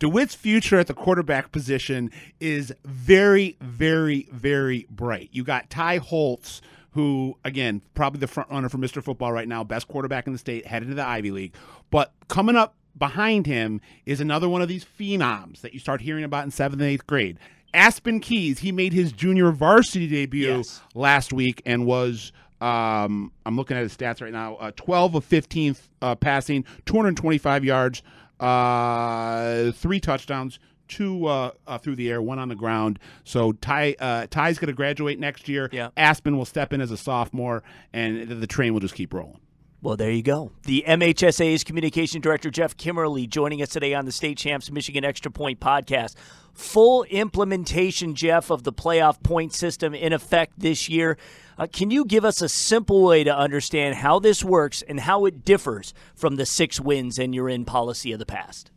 DeWitt's 0.00 0.34
future 0.34 0.78
at 0.78 0.88
the 0.88 0.94
quarterback 0.94 1.52
position 1.52 2.10
is 2.40 2.74
very, 2.84 3.56
very, 3.60 4.28
very 4.32 4.86
bright. 4.90 5.28
You 5.32 5.44
got 5.44 5.70
Ty 5.70 5.98
Holtz, 5.98 6.60
who 6.94 7.36
again 7.44 7.82
probably 7.94 8.20
the 8.20 8.26
front 8.26 8.50
runner 8.50 8.68
for 8.68 8.78
Mr. 8.78 9.02
Football 9.02 9.32
right 9.32 9.48
now, 9.48 9.62
best 9.62 9.88
quarterback 9.88 10.26
in 10.26 10.32
the 10.32 10.38
state, 10.38 10.66
headed 10.66 10.88
to 10.88 10.94
the 10.94 11.06
Ivy 11.06 11.30
League. 11.30 11.54
But 11.90 12.12
coming 12.28 12.56
up 12.56 12.74
behind 12.96 13.46
him 13.46 13.80
is 14.06 14.20
another 14.20 14.48
one 14.48 14.62
of 14.62 14.68
these 14.68 14.84
phenoms 14.84 15.60
that 15.60 15.74
you 15.74 15.80
start 15.80 16.00
hearing 16.00 16.24
about 16.24 16.44
in 16.44 16.50
seventh 16.50 16.80
and 16.80 16.90
eighth 16.90 17.06
grade. 17.06 17.38
Aspen 17.74 18.20
Keys, 18.20 18.60
he 18.60 18.70
made 18.70 18.92
his 18.92 19.10
junior 19.10 19.50
varsity 19.50 20.06
debut 20.06 20.56
yes. 20.58 20.80
last 20.94 21.32
week 21.32 21.60
and 21.66 21.84
was 21.84 22.32
um, 22.60 23.32
I'm 23.44 23.56
looking 23.56 23.76
at 23.76 23.82
his 23.82 23.96
stats 23.96 24.22
right 24.22 24.32
now. 24.32 24.54
Uh, 24.54 24.70
12 24.76 25.16
of 25.16 25.24
15 25.24 25.76
uh, 26.00 26.14
passing, 26.14 26.64
225 26.86 27.64
yards, 27.64 28.02
uh, 28.40 29.72
three 29.72 30.00
touchdowns, 30.00 30.58
two 30.94 31.26
uh, 31.26 31.50
uh, 31.66 31.78
through 31.78 31.96
the 31.96 32.08
air, 32.10 32.22
one 32.22 32.38
on 32.38 32.48
the 32.48 32.54
ground. 32.54 33.00
So 33.24 33.52
Ty 33.52 33.96
uh, 33.98 34.26
Ty's 34.30 34.58
going 34.58 34.68
to 34.68 34.74
graduate 34.74 35.18
next 35.18 35.48
year. 35.48 35.68
Yeah. 35.72 35.88
Aspen 35.96 36.36
will 36.36 36.44
step 36.44 36.72
in 36.72 36.80
as 36.80 36.92
a 36.92 36.96
sophomore, 36.96 37.64
and 37.92 38.28
the 38.28 38.46
train 38.46 38.72
will 38.72 38.80
just 38.80 38.94
keep 38.94 39.12
rolling. 39.12 39.40
Well, 39.82 39.96
there 39.96 40.10
you 40.10 40.22
go. 40.22 40.50
The 40.62 40.82
MHSA's 40.86 41.62
communication 41.62 42.22
director, 42.22 42.48
Geoff 42.48 42.74
Kimmerly, 42.76 43.28
joining 43.28 43.60
us 43.60 43.68
today 43.68 43.92
on 43.92 44.06
the 44.06 44.12
State 44.12 44.38
Champs 44.38 44.70
Michigan 44.70 45.04
Extra 45.04 45.30
Point 45.30 45.60
podcast. 45.60 46.14
Full 46.54 47.02
implementation, 47.04 48.14
Geoff, 48.14 48.50
of 48.50 48.62
the 48.62 48.72
playoff 48.72 49.22
point 49.22 49.52
system 49.52 49.94
in 49.94 50.14
effect 50.14 50.54
this 50.56 50.88
year. 50.88 51.18
Uh, 51.58 51.66
can 51.70 51.90
you 51.90 52.06
give 52.06 52.24
us 52.24 52.40
a 52.40 52.48
simple 52.48 53.02
way 53.02 53.24
to 53.24 53.36
understand 53.36 53.96
how 53.96 54.18
this 54.18 54.42
works 54.42 54.80
and 54.80 55.00
how 55.00 55.26
it 55.26 55.44
differs 55.44 55.92
from 56.14 56.36
the 56.36 56.46
six 56.46 56.80
wins 56.80 57.18
and 57.18 57.34
you're 57.34 57.50
in 57.50 57.66
policy 57.66 58.12
of 58.12 58.18
the 58.18 58.26
past? 58.26 58.70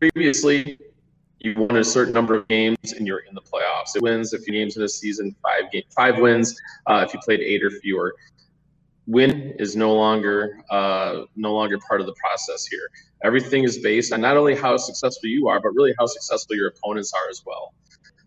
Previously, 0.00 0.76
you 1.40 1.54
won 1.56 1.76
a 1.76 1.84
certain 1.84 2.12
number 2.12 2.34
of 2.34 2.46
games 2.48 2.92
and 2.96 3.06
you're 3.06 3.20
in 3.20 3.34
the 3.34 3.40
playoffs. 3.40 3.96
It 3.96 4.02
wins 4.02 4.32
a 4.34 4.38
few 4.38 4.52
games 4.52 4.76
in 4.76 4.82
a 4.82 4.88
season, 4.88 5.34
five 5.42 5.70
game, 5.72 5.82
five 5.94 6.18
wins 6.18 6.60
uh, 6.86 7.04
if 7.06 7.14
you 7.14 7.20
played 7.20 7.40
eight 7.40 7.64
or 7.64 7.70
fewer. 7.70 8.14
Win 9.06 9.54
is 9.58 9.74
no 9.74 9.94
longer 9.94 10.60
uh, 10.70 11.22
no 11.34 11.54
longer 11.54 11.78
part 11.88 12.00
of 12.00 12.06
the 12.06 12.14
process 12.14 12.66
here. 12.66 12.88
Everything 13.24 13.64
is 13.64 13.78
based 13.78 14.12
on 14.12 14.20
not 14.20 14.36
only 14.36 14.54
how 14.54 14.76
successful 14.76 15.28
you 15.28 15.48
are, 15.48 15.60
but 15.60 15.70
really 15.70 15.94
how 15.98 16.06
successful 16.06 16.54
your 16.54 16.68
opponents 16.68 17.12
are 17.12 17.28
as 17.30 17.42
well. 17.44 17.74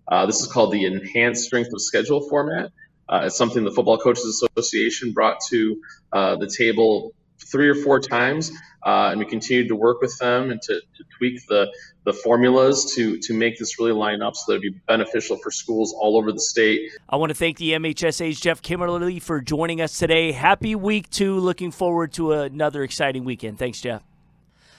Uh, 0.07 0.25
this 0.25 0.41
is 0.41 0.47
called 0.47 0.71
the 0.71 0.85
enhanced 0.85 1.45
strength 1.45 1.71
of 1.71 1.81
schedule 1.81 2.27
format. 2.27 2.71
Uh, 3.07 3.23
it's 3.25 3.37
something 3.37 3.63
the 3.63 3.71
Football 3.71 3.97
Coaches 3.97 4.25
Association 4.25 5.11
brought 5.11 5.37
to 5.49 5.81
uh, 6.11 6.35
the 6.35 6.47
table 6.47 7.13
three 7.39 7.69
or 7.69 7.75
four 7.75 7.99
times, 7.99 8.51
uh, 8.85 9.09
and 9.11 9.19
we 9.19 9.25
continued 9.25 9.67
to 9.67 9.75
work 9.75 10.01
with 10.01 10.17
them 10.19 10.51
and 10.51 10.61
to, 10.61 10.73
to, 10.73 11.03
tweak 11.17 11.45
the 11.47 11.71
the 12.05 12.13
formulas 12.13 12.93
to 12.95 13.17
to 13.19 13.33
make 13.33 13.57
this 13.57 13.79
really 13.79 13.91
line 13.91 14.21
up 14.21 14.35
so 14.35 14.51
that 14.51 14.59
it'd 14.59 14.73
be 14.73 14.79
beneficial 14.87 15.37
for 15.37 15.51
schools 15.51 15.93
all 15.97 16.17
over 16.17 16.31
the 16.31 16.39
state. 16.39 16.89
I 17.07 17.15
want 17.15 17.29
to 17.29 17.35
thank 17.35 17.57
the 17.57 17.71
MHSA's 17.71 18.39
Geoff 18.39 18.61
Kimmerly 18.61 19.21
for 19.21 19.39
joining 19.39 19.79
us 19.79 19.97
today. 19.97 20.31
Happy 20.31 20.75
week 20.75 21.09
two. 21.09 21.39
Looking 21.39 21.71
forward 21.71 22.13
to 22.13 22.33
another 22.33 22.83
exciting 22.83 23.23
weekend. 23.23 23.59
Thanks, 23.59 23.79
Geoff. 23.79 24.03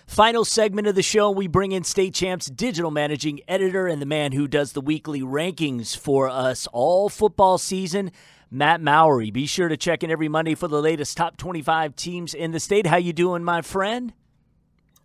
Final 0.06 0.44
segment 0.44 0.86
of 0.86 0.94
the 0.94 1.02
show, 1.02 1.30
we 1.30 1.46
bring 1.46 1.72
in 1.72 1.82
State 1.82 2.12
Champs 2.12 2.46
digital 2.46 2.90
managing 2.90 3.40
editor 3.48 3.86
and 3.86 4.02
the 4.02 4.06
man 4.06 4.32
who 4.32 4.46
does 4.46 4.72
the 4.72 4.82
weekly 4.82 5.22
rankings 5.22 5.96
for 5.96 6.28
us 6.28 6.68
all 6.72 7.08
football 7.08 7.56
season. 7.56 8.12
Matt 8.54 8.80
Mowry. 8.80 9.32
Be 9.32 9.46
sure 9.46 9.66
to 9.66 9.76
check 9.76 10.04
in 10.04 10.12
every 10.12 10.28
Monday 10.28 10.54
for 10.54 10.68
the 10.68 10.80
latest 10.80 11.16
top 11.16 11.36
25 11.36 11.96
teams 11.96 12.34
in 12.34 12.52
the 12.52 12.60
state. 12.60 12.86
How 12.86 12.96
you 12.96 13.12
doing, 13.12 13.42
my 13.42 13.62
friend? 13.62 14.12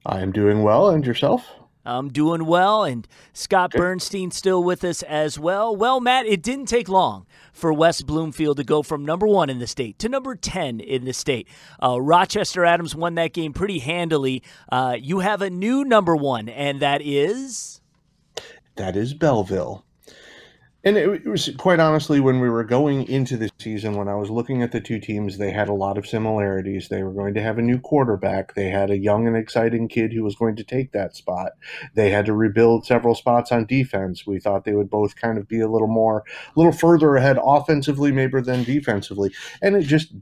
I 0.05 0.19
am 0.19 0.31
doing 0.31 0.61
well, 0.61 0.89
and 0.89 1.03
yourself? 1.03 1.49
I'm 1.83 2.09
doing 2.09 2.45
well, 2.45 2.83
and 2.83 3.07
Scott 3.33 3.71
Bernstein 3.71 4.29
still 4.29 4.63
with 4.63 4.83
us 4.83 5.01
as 5.01 5.39
well. 5.39 5.75
Well, 5.75 5.99
Matt, 5.99 6.27
it 6.27 6.43
didn't 6.43 6.67
take 6.67 6.87
long 6.87 7.25
for 7.51 7.73
West 7.73 8.05
Bloomfield 8.05 8.57
to 8.57 8.63
go 8.63 8.83
from 8.83 9.03
number 9.03 9.25
one 9.25 9.49
in 9.49 9.57
the 9.57 9.65
state 9.65 9.97
to 9.97 10.09
number 10.09 10.35
10 10.35 10.79
in 10.79 11.05
the 11.05 11.13
state. 11.13 11.47
Uh, 11.81 11.99
Rochester 11.99 12.65
Adams 12.65 12.95
won 12.95 13.15
that 13.15 13.33
game 13.33 13.53
pretty 13.53 13.79
handily. 13.79 14.43
Uh, 14.71 14.95
you 14.99 15.19
have 15.19 15.41
a 15.41 15.49
new 15.49 15.83
number 15.83 16.15
one, 16.15 16.49
and 16.49 16.81
that 16.81 17.01
is? 17.01 17.81
That 18.75 18.95
is 18.95 19.15
Belleville. 19.15 19.83
And 20.81 20.95
it, 20.95 21.25
was 21.25 21.49
quite 21.57 21.81
honestly, 21.81 22.21
when 22.21 22.39
we 22.39 22.49
were 22.49 22.63
going 22.63 23.05
into 23.09 23.35
the 23.35 23.49
season, 23.59 23.97
when 23.97 24.07
I 24.07 24.15
was 24.15 24.29
looking 24.29 24.63
at 24.63 24.71
the 24.71 24.79
two 24.79 24.97
teams, 24.97 25.37
they 25.37 25.51
had 25.51 25.67
a 25.67 25.73
lot 25.73 25.97
of 25.97 26.07
similarities. 26.07 26.87
They 26.87 27.03
were 27.03 27.11
going 27.11 27.33
to 27.33 27.41
have 27.41 27.57
a 27.57 27.61
new 27.61 27.79
quarterback. 27.79 28.53
They 28.53 28.69
had 28.69 28.89
a 28.89 28.97
young 28.97 29.27
and 29.27 29.35
exciting 29.35 29.89
kid 29.89 30.13
who 30.13 30.23
was 30.23 30.35
going 30.35 30.55
to 30.55 30.63
take 30.63 30.93
that 30.93 31.17
spot. 31.17 31.51
They 31.95 32.11
had 32.11 32.25
to 32.27 32.33
rebuild 32.33 32.85
several 32.85 33.13
spots 33.13 33.51
on 33.51 33.65
defense. 33.65 34.25
We 34.25 34.39
thought 34.39 34.63
they 34.63 34.73
would 34.73 34.89
both 34.89 35.17
kind 35.17 35.37
of 35.37 35.49
be 35.49 35.59
a 35.59 35.67
little 35.67 35.87
more, 35.87 36.23
a 36.55 36.59
little 36.59 36.71
further 36.71 37.17
ahead 37.17 37.37
offensively, 37.43 38.13
maybe 38.13 38.39
than 38.39 38.63
defensively. 38.63 39.33
And 39.61 39.75
it 39.75 39.83
just, 39.83 40.13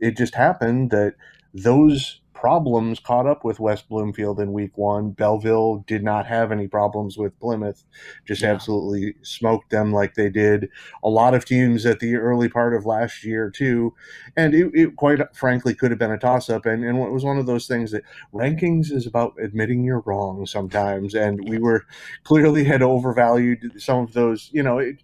it 0.00 0.16
just 0.16 0.34
happened 0.34 0.90
that 0.90 1.14
those 1.54 2.19
problems 2.40 2.98
caught 2.98 3.26
up 3.26 3.44
with 3.44 3.60
West 3.60 3.86
Bloomfield 3.88 4.40
in 4.40 4.54
week 4.54 4.76
one. 4.76 5.10
Belleville 5.10 5.84
did 5.86 6.02
not 6.02 6.26
have 6.26 6.50
any 6.50 6.66
problems 6.66 7.18
with 7.18 7.38
Plymouth, 7.38 7.84
just 8.26 8.40
yeah. 8.40 8.50
absolutely 8.50 9.14
smoked 9.22 9.68
them 9.68 9.92
like 9.92 10.14
they 10.14 10.30
did 10.30 10.70
a 11.04 11.10
lot 11.10 11.34
of 11.34 11.44
teams 11.44 11.84
at 11.84 12.00
the 12.00 12.16
early 12.16 12.48
part 12.48 12.74
of 12.74 12.86
last 12.86 13.24
year, 13.24 13.50
too. 13.50 13.94
And 14.36 14.54
it, 14.54 14.70
it 14.72 14.96
quite 14.96 15.20
frankly 15.36 15.74
could 15.74 15.90
have 15.90 15.98
been 15.98 16.10
a 16.10 16.18
toss 16.18 16.48
up. 16.48 16.64
And, 16.64 16.82
and 16.82 16.98
it 16.98 17.10
was 17.10 17.24
one 17.24 17.36
of 17.36 17.44
those 17.44 17.66
things 17.66 17.90
that 17.90 18.04
rankings 18.32 18.90
is 18.90 19.06
about 19.06 19.34
admitting 19.38 19.84
you're 19.84 20.02
wrong 20.06 20.46
sometimes. 20.46 21.14
And 21.14 21.46
we 21.46 21.58
were 21.58 21.84
clearly 22.24 22.64
had 22.64 22.80
overvalued 22.80 23.80
some 23.80 23.98
of 23.98 24.14
those, 24.14 24.48
you 24.52 24.62
know. 24.62 24.78
It, 24.78 25.02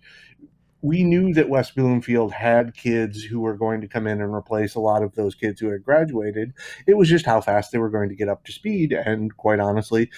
we 0.87 1.03
knew 1.03 1.35
that 1.35 1.49
West 1.49 1.75
Bloomfield 1.75 2.33
had 2.33 2.73
kids 2.75 3.25
who 3.25 3.41
were 3.41 3.57
going 3.57 3.81
to 3.81 3.89
come 3.89 4.07
in 4.07 4.21
and 4.21 4.33
replace 4.33 4.77
a 4.77 4.81
lot 4.81 5.03
of 5.03 5.17
those 5.17 5.35
kids 5.35 5.61
who 5.61 5.69
had 5.69 5.83
graduated. 5.83 6.53
It 6.87 6.97
was 6.97 7.09
just 7.09 7.27
how 7.27 7.41
fast 7.41 7.73
they 7.73 7.79
were 7.79 7.91
going 7.91 8.09
to 8.09 8.15
get 8.15 8.29
up 8.29 8.45
to 8.45 8.53
speed. 8.53 8.93
And 8.93 9.37
quite 9.37 9.59
honestly, 9.59 10.09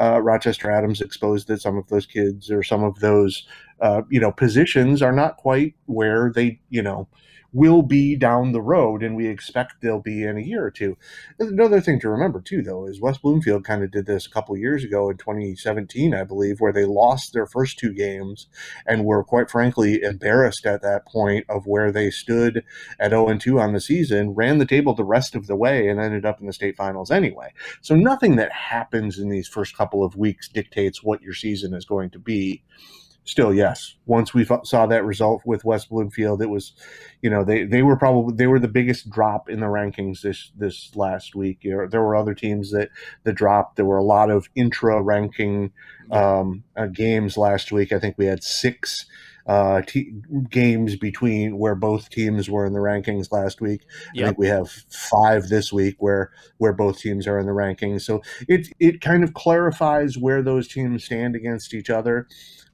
uh, 0.00 0.22
Rochester 0.22 0.70
Adams 0.70 1.02
exposed 1.02 1.48
that 1.48 1.60
some 1.60 1.76
of 1.76 1.88
those 1.88 2.06
kids 2.06 2.50
or 2.50 2.62
some 2.62 2.82
of 2.82 3.00
those, 3.00 3.46
uh, 3.82 4.00
you 4.08 4.18
know, 4.18 4.32
positions 4.32 5.02
are 5.02 5.12
not 5.12 5.36
quite 5.36 5.74
where 5.84 6.32
they, 6.34 6.58
you 6.70 6.80
know, 6.80 7.06
will 7.54 7.82
be 7.82 8.16
down 8.16 8.52
the 8.52 8.60
road, 8.60 9.02
and 9.02 9.16
we 9.16 9.28
expect 9.28 9.80
they'll 9.80 10.00
be 10.00 10.24
in 10.24 10.36
a 10.36 10.42
year 10.42 10.64
or 10.64 10.70
two. 10.70 10.98
Another 11.38 11.80
thing 11.80 12.00
to 12.00 12.10
remember 12.10 12.40
too, 12.40 12.62
though, 12.62 12.86
is 12.86 13.00
West 13.00 13.22
Bloomfield 13.22 13.64
kind 13.64 13.84
of 13.84 13.92
did 13.92 14.06
this 14.06 14.26
a 14.26 14.30
couple 14.30 14.56
years 14.56 14.82
ago 14.84 15.08
in 15.08 15.16
2017, 15.16 16.12
I 16.12 16.24
believe, 16.24 16.60
where 16.60 16.72
they 16.72 16.84
lost 16.84 17.32
their 17.32 17.46
first 17.46 17.78
two 17.78 17.94
games 17.94 18.48
and 18.86 19.04
were 19.04 19.22
quite 19.22 19.50
frankly 19.50 20.02
embarrassed 20.02 20.66
at 20.66 20.82
that 20.82 21.06
point 21.06 21.46
of 21.48 21.66
where 21.66 21.92
they 21.92 22.10
stood 22.10 22.64
at 22.98 23.10
0 23.10 23.28
and 23.28 23.40
2 23.40 23.60
on 23.60 23.72
the 23.72 23.80
season, 23.80 24.34
ran 24.34 24.58
the 24.58 24.66
table 24.66 24.94
the 24.94 25.04
rest 25.04 25.36
of 25.36 25.46
the 25.46 25.56
way, 25.56 25.88
and 25.88 26.00
ended 26.00 26.26
up 26.26 26.40
in 26.40 26.46
the 26.46 26.52
state 26.52 26.76
finals 26.76 27.12
anyway. 27.12 27.52
So 27.80 27.94
nothing 27.94 28.34
that 28.36 28.50
happens 28.50 29.18
in 29.18 29.28
these 29.28 29.46
first 29.46 29.76
couple 29.76 30.02
of 30.02 30.16
weeks 30.16 30.48
dictates 30.48 31.04
what 31.04 31.22
your 31.22 31.34
season 31.34 31.72
is 31.72 31.84
going 31.84 32.10
to 32.10 32.18
be 32.18 32.62
still 33.24 33.52
yes 33.52 33.94
once 34.06 34.34
we 34.34 34.46
saw 34.64 34.86
that 34.86 35.04
result 35.04 35.42
with 35.44 35.64
west 35.64 35.88
bloomfield 35.88 36.42
it 36.42 36.50
was 36.50 36.74
you 37.22 37.30
know 37.30 37.42
they 37.42 37.64
they 37.64 37.82
were 37.82 37.96
probably 37.96 38.34
they 38.36 38.46
were 38.46 38.58
the 38.58 38.68
biggest 38.68 39.10
drop 39.10 39.48
in 39.48 39.60
the 39.60 39.66
rankings 39.66 40.20
this 40.20 40.52
this 40.56 40.94
last 40.94 41.34
week 41.34 41.58
you 41.62 41.74
know, 41.74 41.86
there 41.86 42.02
were 42.02 42.16
other 42.16 42.34
teams 42.34 42.70
that 42.70 42.90
that 43.24 43.34
dropped 43.34 43.76
there 43.76 43.86
were 43.86 43.98
a 43.98 44.04
lot 44.04 44.30
of 44.30 44.48
intra 44.54 45.02
ranking 45.02 45.72
um, 46.10 46.64
uh, 46.76 46.86
games 46.86 47.36
last 47.36 47.72
week 47.72 47.92
i 47.92 47.98
think 47.98 48.16
we 48.18 48.26
had 48.26 48.44
six 48.44 49.06
uh, 49.46 49.82
t- 49.82 50.12
games 50.48 50.96
between 50.96 51.58
where 51.58 51.74
both 51.74 52.08
teams 52.08 52.48
were 52.48 52.64
in 52.64 52.72
the 52.72 52.78
rankings 52.78 53.30
last 53.30 53.60
week. 53.60 53.82
Yep. 54.14 54.24
I 54.24 54.28
think 54.28 54.38
we 54.38 54.46
have 54.46 54.70
five 54.70 55.48
this 55.48 55.72
week 55.72 55.96
where 55.98 56.32
where 56.58 56.72
both 56.72 56.98
teams 56.98 57.26
are 57.26 57.38
in 57.38 57.46
the 57.46 57.52
rankings. 57.52 58.02
So 58.02 58.22
it 58.48 58.68
it 58.80 59.00
kind 59.02 59.22
of 59.22 59.34
clarifies 59.34 60.16
where 60.16 60.42
those 60.42 60.66
teams 60.66 61.04
stand 61.04 61.36
against 61.36 61.74
each 61.74 61.90
other 61.90 62.26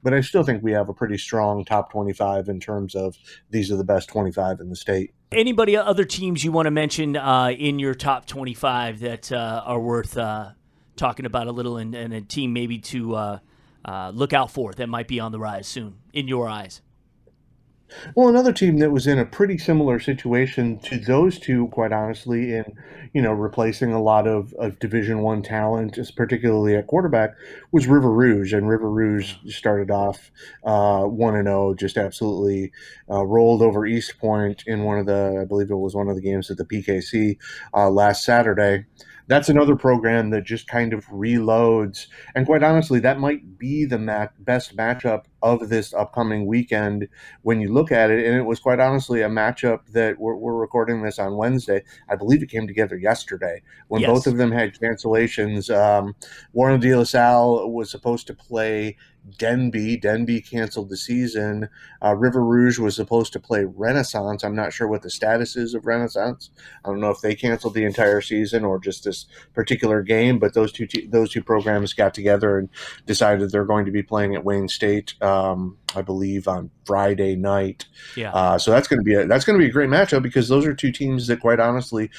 but 0.03 0.13
I 0.13 0.21
still 0.21 0.43
think 0.43 0.63
we 0.63 0.71
have 0.71 0.89
a 0.89 0.93
pretty 0.93 1.17
strong 1.17 1.65
top 1.65 1.91
25 1.91 2.49
in 2.49 2.59
terms 2.59 2.95
of 2.95 3.17
these 3.49 3.71
are 3.71 3.75
the 3.75 3.83
best 3.83 4.09
25 4.09 4.59
in 4.59 4.69
the 4.69 4.75
state. 4.75 5.13
Anybody, 5.31 5.77
other 5.77 6.03
teams 6.03 6.43
you 6.43 6.51
want 6.51 6.65
to 6.65 6.71
mention 6.71 7.15
uh, 7.15 7.51
in 7.51 7.79
your 7.79 7.93
top 7.93 8.25
25 8.25 8.99
that 8.99 9.31
uh, 9.31 9.63
are 9.65 9.79
worth 9.79 10.17
uh, 10.17 10.49
talking 10.95 11.25
about 11.25 11.47
a 11.47 11.51
little 11.51 11.77
and, 11.77 11.95
and, 11.95 12.13
a 12.13 12.21
team 12.21 12.51
maybe 12.51 12.79
to 12.79 13.15
uh, 13.15 13.39
uh, 13.85 14.11
look 14.13 14.33
out 14.33 14.51
for 14.51 14.73
that 14.73 14.87
might 14.87 15.07
be 15.07 15.19
on 15.19 15.31
the 15.31 15.39
rise 15.39 15.67
soon 15.67 15.95
in 16.13 16.27
your 16.27 16.49
eyes? 16.49 16.81
Well, 18.15 18.29
another 18.29 18.53
team 18.53 18.77
that 18.77 18.91
was 18.91 19.07
in 19.07 19.19
a 19.19 19.25
pretty 19.25 19.57
similar 19.57 19.99
situation 19.99 20.79
to 20.79 20.97
those 20.99 21.39
two, 21.39 21.67
quite 21.67 21.91
honestly, 21.91 22.53
in 22.53 22.75
you 23.13 23.21
know 23.21 23.33
replacing 23.33 23.91
a 23.93 24.01
lot 24.01 24.27
of, 24.27 24.53
of 24.53 24.79
Division 24.79 25.21
One 25.21 25.41
talent, 25.41 25.99
particularly 26.15 26.75
at 26.75 26.87
quarterback, 26.87 27.31
was 27.71 27.87
River 27.87 28.11
Rouge, 28.11 28.53
and 28.53 28.67
River 28.67 28.89
Rouge 28.89 29.35
started 29.47 29.91
off 29.91 30.31
uh, 30.63 31.03
one 31.03 31.35
and 31.35 31.47
zero, 31.47 31.69
oh, 31.69 31.73
just 31.73 31.97
absolutely 31.97 32.71
uh, 33.09 33.25
rolled 33.25 33.61
over 33.61 33.81
Eastpointe 33.81 34.63
in 34.67 34.83
one 34.83 34.99
of 34.99 35.05
the, 35.05 35.39
I 35.41 35.45
believe 35.45 35.71
it 35.71 35.75
was 35.75 35.95
one 35.95 36.07
of 36.07 36.15
the 36.15 36.21
games 36.21 36.49
at 36.49 36.57
the 36.57 36.65
PKC 36.65 37.37
uh, 37.73 37.89
last 37.89 38.23
Saturday 38.23 38.85
that's 39.31 39.47
another 39.47 39.77
program 39.77 40.29
that 40.31 40.43
just 40.43 40.67
kind 40.67 40.91
of 40.91 41.05
reloads. 41.05 42.07
And 42.35 42.45
quite 42.45 42.63
honestly, 42.63 42.99
that 42.99 43.17
might 43.17 43.57
be 43.57 43.85
the 43.85 43.97
mat- 43.97 44.33
best 44.43 44.75
matchup 44.75 45.23
of 45.41 45.69
this 45.69 45.93
upcoming 45.93 46.45
weekend 46.45 47.07
when 47.41 47.61
you 47.61 47.71
look 47.71 47.93
at 47.93 48.11
it. 48.11 48.25
And 48.25 48.35
it 48.35 48.43
was 48.43 48.59
quite 48.59 48.81
honestly 48.81 49.21
a 49.21 49.29
matchup 49.29 49.87
that 49.93 50.19
we're, 50.19 50.35
we're 50.35 50.55
recording 50.55 51.01
this 51.01 51.17
on 51.17 51.37
Wednesday. 51.37 51.81
I 52.09 52.17
believe 52.17 52.43
it 52.43 52.49
came 52.49 52.67
together 52.67 52.97
yesterday 52.97 53.61
when 53.87 54.01
yes. 54.01 54.09
both 54.09 54.27
of 54.27 54.35
them 54.35 54.51
had 54.51 54.77
cancellations. 54.77 55.73
Um, 55.73 56.13
Warren 56.51 56.81
de 56.81 56.93
La 56.93 57.05
Salle 57.05 57.71
was 57.71 57.89
supposed 57.89 58.27
to 58.27 58.33
play 58.33 58.97
Denby. 59.37 59.97
Denby 59.97 60.41
canceled 60.41 60.89
the 60.89 60.97
season. 60.97 61.69
Uh, 62.03 62.15
River 62.15 62.43
Rouge 62.43 62.79
was 62.79 62.95
supposed 62.95 63.33
to 63.33 63.39
play 63.39 63.63
Renaissance. 63.63 64.43
I'm 64.43 64.55
not 64.55 64.73
sure 64.73 64.87
what 64.87 65.03
the 65.03 65.09
status 65.09 65.55
is 65.55 65.73
of 65.73 65.85
Renaissance. 65.85 66.49
I 66.83 66.89
don't 66.89 66.99
know 66.99 67.11
if 67.11 67.21
they 67.21 67.35
canceled 67.35 67.73
the 67.73 67.85
entire 67.85 68.21
season 68.21 68.65
or 68.65 68.79
just 68.79 69.03
this 69.03 69.25
particular 69.53 70.01
game. 70.01 70.39
But 70.39 70.53
those 70.53 70.71
two 70.71 70.87
te- 70.87 71.07
those 71.07 71.31
two 71.31 71.43
programs 71.43 71.93
got 71.93 72.13
together 72.13 72.57
and 72.57 72.69
decided 73.05 73.51
they're 73.51 73.65
going 73.65 73.85
to 73.85 73.91
be 73.91 74.03
playing 74.03 74.35
at 74.35 74.43
Wayne 74.43 74.67
State. 74.67 75.21
Um, 75.21 75.77
I 75.95 76.01
believe 76.01 76.47
on 76.47 76.71
Friday 76.85 77.35
night. 77.35 77.85
Yeah. 78.15 78.31
Uh, 78.31 78.57
so 78.57 78.71
that's 78.71 78.87
going 78.87 78.99
to 78.99 79.03
be 79.03 79.13
a, 79.13 79.27
that's 79.27 79.45
going 79.45 79.57
to 79.59 79.63
be 79.63 79.69
a 79.69 79.73
great 79.73 79.89
matchup 79.89 80.23
because 80.23 80.47
those 80.47 80.65
are 80.65 80.73
two 80.73 80.91
teams 80.91 81.27
that, 81.27 81.41
quite 81.41 81.59
honestly, 81.59 82.09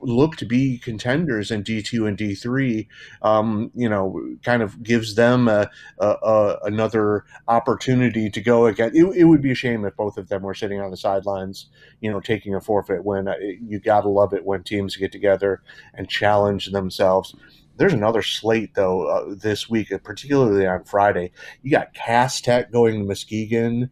look 0.00 0.36
to 0.36 0.44
be 0.44 0.78
contenders 0.78 1.50
in 1.50 1.62
D2 1.62 2.08
and 2.08 2.16
D3, 2.16 2.86
um, 3.22 3.70
you 3.74 3.88
know, 3.88 4.36
kind 4.42 4.62
of 4.62 4.82
gives 4.82 5.14
them 5.14 5.48
a, 5.48 5.70
a, 5.98 6.06
a, 6.06 6.58
another 6.64 7.24
opportunity 7.48 8.30
to 8.30 8.40
go 8.40 8.66
again. 8.66 8.90
It, 8.94 9.04
it, 9.16 9.24
would 9.24 9.42
be 9.42 9.52
a 9.52 9.56
shame 9.56 9.84
if 9.84 9.96
both 9.96 10.16
of 10.16 10.28
them 10.28 10.42
were 10.42 10.54
sitting 10.54 10.80
on 10.80 10.90
the 10.90 10.96
sidelines, 10.96 11.66
you 12.00 12.10
know, 12.10 12.20
taking 12.20 12.54
a 12.54 12.60
forfeit 12.60 13.04
when 13.04 13.28
You 13.60 13.80
got 13.80 14.02
to 14.02 14.08
love 14.08 14.32
it 14.32 14.44
when 14.44 14.62
teams 14.62 14.96
get 14.96 15.12
together 15.12 15.62
and 15.94 16.08
challenge 16.08 16.66
themselves. 16.66 17.34
There's 17.76 17.92
another 17.92 18.22
slate 18.22 18.74
though 18.74 19.06
uh, 19.06 19.34
this 19.36 19.70
week, 19.70 19.92
particularly 20.02 20.66
on 20.66 20.84
Friday. 20.84 21.30
You 21.62 21.70
got 21.70 21.94
Cass 21.94 22.40
Tech 22.40 22.72
going 22.72 22.98
to 22.98 23.04
Muskegon. 23.04 23.90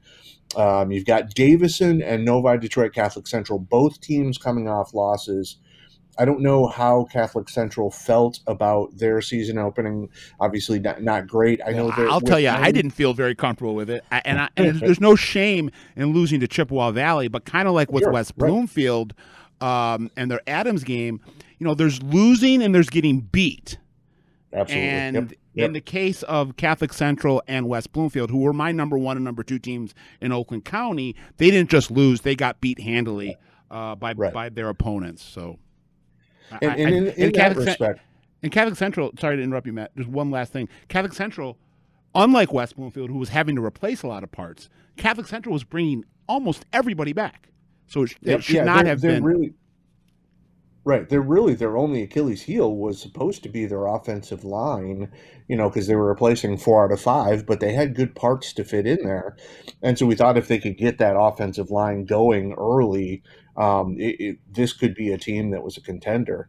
Um, 0.57 0.91
you've 0.91 1.05
got 1.05 1.35
Davison 1.35 2.03
and 2.03 2.25
Novi 2.25 2.59
Detroit 2.59 2.93
Catholic 2.93 3.27
Central, 3.27 3.59
both 3.59 4.01
teams 4.01 4.39
coming 4.39 4.69
off 4.69 4.95
losses. 4.95 5.59
I 6.19 6.25
don't 6.25 6.41
know 6.41 6.67
how 6.67 7.05
Catholic 7.05 7.49
Central 7.49 7.91
felt 7.91 8.41
about 8.47 8.97
their 8.97 9.21
season 9.21 9.59
opening. 9.59 10.09
Obviously, 10.41 10.79
not, 10.79 11.03
not 11.03 11.27
great. 11.27 11.61
I 11.67 11.73
know. 11.73 11.91
I'll 11.91 12.21
tell 12.21 12.41
you, 12.41 12.49
I 12.49 12.71
didn't 12.73 12.93
feel 12.93 13.13
very 13.15 13.35
comfortable 13.35 13.75
with 13.75 13.91
it, 13.91 14.05
I, 14.11 14.23
and, 14.25 14.41
I, 14.41 14.49
and 14.57 14.81
there's 14.81 15.01
no 15.01 15.15
shame 15.17 15.71
in 15.95 16.13
losing 16.13 16.41
to 16.41 16.49
Chippewa 16.49 16.91
Valley, 16.91 17.29
but 17.29 17.45
kind 17.45 17.69
of 17.69 17.75
like 17.75 17.93
with 17.93 18.05
Sure, 18.05 18.13
West 18.13 18.33
right. 18.37 18.49
Bloomfield 18.49 19.15
um, 19.61 20.11
and 20.17 20.31
their 20.31 20.41
Adams 20.47 20.85
game, 20.85 21.21
you 21.59 21.67
know, 21.67 21.75
there's 21.75 22.03
losing 22.03 22.63
and 22.63 22.75
there's 22.75 22.91
getting 22.91 23.21
beat. 23.21 23.79
Absolutely. 24.53 24.89
And 24.89 25.17
Yep. 25.17 25.33
Yep. 25.55 25.67
in 25.67 25.73
the 25.73 25.81
case 25.81 26.23
of 26.25 26.57
Catholic 26.57 26.93
Central 26.93 27.43
and 27.49 27.67
West 27.67 27.93
Bloomfield, 27.93 28.31
who 28.31 28.39
were 28.41 28.53
my 28.53 28.73
number 28.73 28.99
one 28.99 29.17
and 29.17 29.25
number 29.25 29.43
two 29.43 29.59
teams 29.59 29.95
in 30.21 30.31
Oakland 30.33 30.65
County, 30.67 31.17
they 31.39 31.51
didn't 31.51 31.71
just 31.71 31.91
lose; 31.91 32.21
they 32.21 32.35
got 32.35 32.61
beat 32.61 32.79
handily 32.79 33.37
uh, 33.71 33.95
by 33.95 34.13
Right. 34.13 34.33
by 34.35 34.49
their 34.51 34.69
opponents. 34.69 35.23
So, 35.23 35.59
and, 36.51 36.71
I- 36.71 36.75
and 36.77 36.81
in, 36.81 36.95
and 36.95 37.07
in 37.09 37.33
that 37.33 37.35
Catholic 37.35 37.67
respect, 37.67 38.01
and 38.43 38.53
Catholic 38.53 38.77
Central, 38.77 39.11
sorry 39.19 39.37
to 39.37 39.43
interrupt 39.43 39.67
you, 39.67 39.73
Matt. 39.73 39.93
There's 39.95 40.07
one 40.09 40.31
last 40.31 40.53
thing. 40.53 40.69
Catholic 40.89 41.13
Central, 41.15 41.57
unlike 42.15 42.53
West 42.53 42.77
Bloomfield, 42.77 43.11
who 43.11 43.19
was 43.19 43.31
having 43.31 43.57
to 43.57 43.65
replace 43.65 44.03
a 44.03 44.07
lot 44.07 44.23
of 44.23 44.31
parts, 44.31 44.69
Catholic 44.97 45.27
Central 45.27 45.53
was 45.53 45.65
bringing 45.65 46.05
almost 46.29 46.65
everybody 46.73 47.13
back. 47.13 47.49
So 47.89 48.03
it, 48.03 48.13
it 48.13 48.19
Yep, 48.23 48.41
should 48.43 48.55
yeah, 48.57 48.65
not 48.65 48.87
have 48.87 49.01
been. 49.01 49.23
really 49.25 49.55
right. 50.87 51.09
They're 51.09 51.21
really 51.21 51.55
their 51.55 51.77
only 51.77 52.03
Achilles 52.03 52.43
heel 52.43 52.75
was 52.75 52.99
supposed 53.01 53.43
to 53.43 53.51
be 53.51 53.67
their 53.67 53.87
offensive 53.87 54.45
line, 54.45 55.13
you 55.49 55.57
know, 55.57 55.69
because 55.69 55.89
they 55.89 55.97
were 55.97 56.09
replacing 56.09 56.57
four 56.57 56.85
out 56.85 56.93
of 56.93 57.01
five, 57.01 57.45
but 57.45 57.61
they 57.61 57.73
had 57.73 57.95
good 57.97 58.15
parts 58.15 58.55
to 58.55 58.65
fit 58.65 58.87
in 58.87 59.05
there, 59.05 59.37
and 59.83 59.99
so 59.99 60.07
we 60.07 60.15
thought 60.15 60.39
if 60.39 60.49
they 60.49 60.59
could 60.59 60.79
get 60.79 60.99
that 60.99 61.19
offensive 61.19 61.71
line 61.71 62.05
going 62.07 62.55
early, 62.55 63.23
um, 63.57 63.97
it, 63.99 64.21
it, 64.21 64.39
this 64.51 64.73
could 64.73 64.95
be 64.95 65.13
a 65.13 65.19
team 65.19 65.51
that 65.51 65.65
was 65.65 65.77
a 65.77 65.83
contender. 65.83 66.49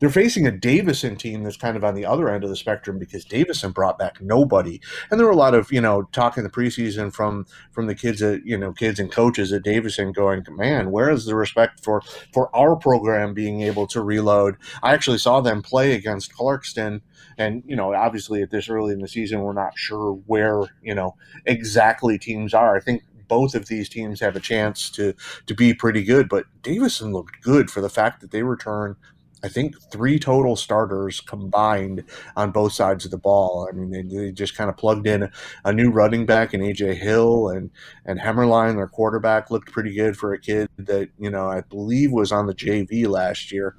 They're 0.00 0.10
facing 0.10 0.46
a 0.46 0.52
Davison 0.52 1.16
team 1.16 1.42
that's 1.42 1.56
kind 1.56 1.76
of 1.76 1.84
on 1.84 1.94
the 1.94 2.06
other 2.06 2.28
end 2.28 2.44
of 2.44 2.50
the 2.50 2.56
spectrum 2.56 2.98
because 2.98 3.24
Davison 3.24 3.72
brought 3.72 3.98
back 3.98 4.20
nobody, 4.20 4.80
and 5.10 5.18
there 5.18 5.26
were 5.26 5.32
a 5.32 5.36
lot 5.36 5.54
of 5.54 5.72
you 5.72 5.80
know 5.80 6.04
talk 6.12 6.36
in 6.36 6.44
the 6.44 6.50
preseason 6.50 7.12
from 7.12 7.46
from 7.72 7.86
the 7.86 7.94
kids 7.94 8.22
at 8.22 8.44
you 8.44 8.56
know 8.56 8.72
kids 8.72 9.00
and 9.00 9.10
coaches 9.10 9.52
at 9.52 9.64
Davison 9.64 10.12
going, 10.12 10.44
man, 10.50 10.90
where 10.90 11.10
is 11.10 11.24
the 11.24 11.34
respect 11.34 11.82
for 11.82 12.02
for 12.32 12.54
our 12.56 12.76
program 12.76 13.34
being 13.34 13.62
able 13.62 13.86
to 13.88 14.00
reload? 14.00 14.56
I 14.82 14.94
actually 14.94 15.18
saw 15.18 15.40
them 15.40 15.62
play 15.62 15.92
against 15.94 16.32
Clarkston, 16.32 17.00
and 17.36 17.62
you 17.66 17.76
know 17.76 17.94
obviously 17.94 18.42
at 18.42 18.50
this 18.50 18.68
early 18.68 18.92
in 18.92 19.00
the 19.00 19.08
season 19.08 19.42
we're 19.42 19.52
not 19.52 19.76
sure 19.76 20.12
where 20.26 20.62
you 20.82 20.94
know 20.94 21.16
exactly 21.46 22.18
teams 22.18 22.54
are. 22.54 22.76
I 22.76 22.80
think 22.80 23.02
both 23.28 23.54
of 23.54 23.66
these 23.66 23.88
teams 23.88 24.20
have 24.20 24.34
a 24.34 24.40
chance 24.40 24.90
to 24.90 25.14
to 25.46 25.54
be 25.54 25.74
pretty 25.74 26.02
good, 26.02 26.28
but 26.28 26.46
Davison 26.62 27.12
looked 27.12 27.42
good 27.42 27.70
for 27.70 27.80
the 27.80 27.90
fact 27.90 28.20
that 28.20 28.30
they 28.30 28.42
return. 28.42 28.96
I 29.42 29.48
think 29.48 29.74
three 29.92 30.18
total 30.18 30.56
starters 30.56 31.20
combined 31.20 32.04
on 32.36 32.50
both 32.50 32.72
sides 32.72 33.04
of 33.04 33.10
the 33.10 33.18
ball. 33.18 33.68
I 33.70 33.74
mean, 33.74 33.90
they, 33.90 34.02
they 34.02 34.32
just 34.32 34.56
kind 34.56 34.68
of 34.68 34.76
plugged 34.76 35.06
in 35.06 35.30
a 35.64 35.72
new 35.72 35.90
running 35.90 36.26
back 36.26 36.54
in 36.54 36.60
AJ 36.60 36.96
Hill 36.96 37.48
and 37.48 37.70
and 38.04 38.18
Hemmerline, 38.18 38.76
their 38.76 38.88
quarterback, 38.88 39.50
looked 39.50 39.70
pretty 39.70 39.94
good 39.94 40.16
for 40.16 40.32
a 40.32 40.40
kid 40.40 40.68
that 40.78 41.10
you 41.18 41.30
know 41.30 41.48
I 41.48 41.60
believe 41.60 42.12
was 42.12 42.32
on 42.32 42.46
the 42.46 42.54
JV 42.54 43.06
last 43.06 43.52
year, 43.52 43.76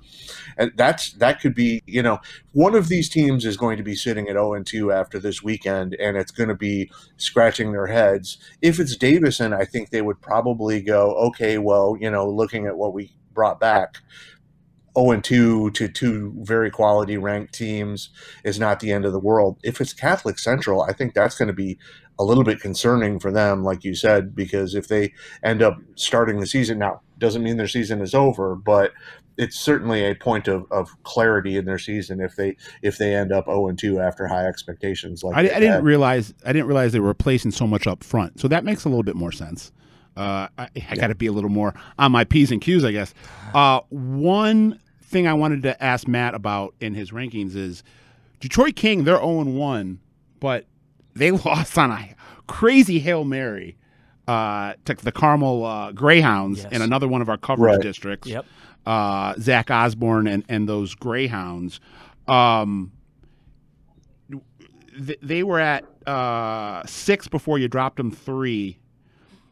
and 0.57 0.71
that's 0.75 1.13
that 1.13 1.41
could 1.41 1.55
be 1.55 1.81
you 1.85 2.01
know 2.01 2.19
one 2.53 2.75
of 2.75 2.87
these 2.87 3.09
teams 3.09 3.45
is 3.45 3.57
going 3.57 3.77
to 3.77 3.83
be 3.83 3.95
sitting 3.95 4.27
at 4.27 4.33
zero 4.33 4.53
and 4.53 4.65
two 4.65 4.91
after 4.91 5.19
this 5.19 5.43
weekend, 5.43 5.95
and 5.95 6.17
it's 6.17 6.31
going 6.31 6.49
to 6.49 6.55
be 6.55 6.89
scratching 7.17 7.71
their 7.71 7.87
heads. 7.87 8.37
If 8.61 8.79
it's 8.79 8.95
Davison, 8.95 9.53
I 9.53 9.65
think 9.65 9.89
they 9.89 10.01
would 10.01 10.21
probably 10.21 10.81
go, 10.81 11.13
okay, 11.15 11.57
well, 11.57 11.97
you 11.99 12.09
know, 12.09 12.29
looking 12.29 12.65
at 12.65 12.77
what 12.77 12.93
we 12.93 13.11
brought 13.33 13.59
back. 13.59 13.97
0 14.99 15.11
and 15.11 15.23
2 15.23 15.71
to 15.71 15.87
two 15.87 16.33
very 16.37 16.69
quality 16.69 17.17
ranked 17.17 17.53
teams 17.53 18.09
is 18.43 18.59
not 18.59 18.79
the 18.79 18.91
end 18.91 19.05
of 19.05 19.13
the 19.13 19.19
world. 19.19 19.57
If 19.63 19.79
it's 19.81 19.93
Catholic 19.93 20.39
Central, 20.39 20.81
I 20.81 20.93
think 20.93 21.13
that's 21.13 21.37
going 21.37 21.47
to 21.47 21.53
be 21.53 21.77
a 22.19 22.23
little 22.23 22.43
bit 22.43 22.59
concerning 22.59 23.19
for 23.19 23.31
them, 23.31 23.63
like 23.63 23.83
you 23.83 23.95
said, 23.95 24.35
because 24.35 24.75
if 24.75 24.89
they 24.89 25.13
end 25.41 25.61
up 25.61 25.77
starting 25.95 26.39
the 26.39 26.45
season 26.45 26.79
now, 26.79 27.01
doesn't 27.17 27.43
mean 27.43 27.57
their 27.57 27.67
season 27.67 28.01
is 28.01 28.13
over, 28.13 28.55
but 28.55 28.91
it's 29.37 29.57
certainly 29.57 30.03
a 30.03 30.13
point 30.15 30.49
of, 30.49 30.65
of 30.69 30.89
clarity 31.03 31.55
in 31.55 31.63
their 31.63 31.79
season 31.79 32.19
if 32.19 32.35
they 32.35 32.57
if 32.81 32.97
they 32.97 33.15
end 33.15 33.31
up 33.31 33.45
0 33.45 33.69
and 33.69 33.79
2 33.79 34.01
after 34.01 34.27
high 34.27 34.45
expectations. 34.45 35.23
Like 35.23 35.37
I, 35.37 35.55
I 35.55 35.59
didn't 35.61 35.85
realize 35.85 36.33
I 36.45 36.51
didn't 36.51 36.67
realize 36.67 36.91
they 36.91 36.99
were 36.99 37.07
replacing 37.07 37.51
so 37.51 37.65
much 37.65 37.87
up 37.87 38.03
front. 38.03 38.39
So 38.39 38.49
that 38.49 38.65
makes 38.65 38.83
a 38.83 38.89
little 38.89 39.03
bit 39.03 39.15
more 39.15 39.31
sense. 39.31 39.71
Uh, 40.17 40.49
I, 40.57 40.69
I 40.89 40.95
got 40.95 41.07
to 41.07 41.15
be 41.15 41.27
a 41.27 41.31
little 41.31 41.49
more 41.49 41.73
on 41.97 42.11
my 42.11 42.25
p's 42.25 42.51
and 42.51 42.61
q's, 42.61 42.83
I 42.83 42.91
guess. 42.91 43.13
Uh, 43.53 43.79
one 43.87 44.77
thing 45.09 45.27
I 45.27 45.33
wanted 45.33 45.63
to 45.63 45.83
ask 45.83 46.07
Matt 46.07 46.33
about 46.35 46.75
in 46.79 46.93
his 46.93 47.11
rankings 47.11 47.55
is 47.55 47.83
Detroit 48.39 48.75
King. 48.75 49.03
They're 49.03 49.17
zero 49.17 49.41
and 49.41 49.55
one, 49.57 49.99
but 50.39 50.65
they 51.15 51.31
lost 51.45 51.77
on 51.77 51.91
a 51.91 52.15
crazy 52.47 52.99
hail 52.99 53.23
mary 53.25 53.77
uh, 54.27 54.73
to 54.85 54.93
the 54.95 55.11
Carmel 55.11 55.65
uh, 55.65 55.91
Greyhounds 55.91 56.61
Yes. 56.63 56.71
in 56.71 56.81
another 56.81 57.07
one 57.07 57.21
of 57.21 57.29
our 57.29 57.37
coverage 57.37 57.75
Right. 57.75 57.81
districts. 57.81 58.27
Yep. 58.27 58.45
Uh, 58.85 59.33
Zach 59.39 59.69
Osborne 59.69 60.27
and 60.27 60.43
and 60.47 60.67
those 60.69 60.95
Greyhounds. 60.95 61.79
Um, 62.27 62.91
th- 65.05 65.19
they 65.21 65.43
were 65.43 65.59
at 65.59 65.85
uh, 66.07 66.83
six 66.85 67.27
before 67.27 67.59
you 67.59 67.67
dropped 67.67 67.97
them 67.97 68.11
three. 68.11 68.79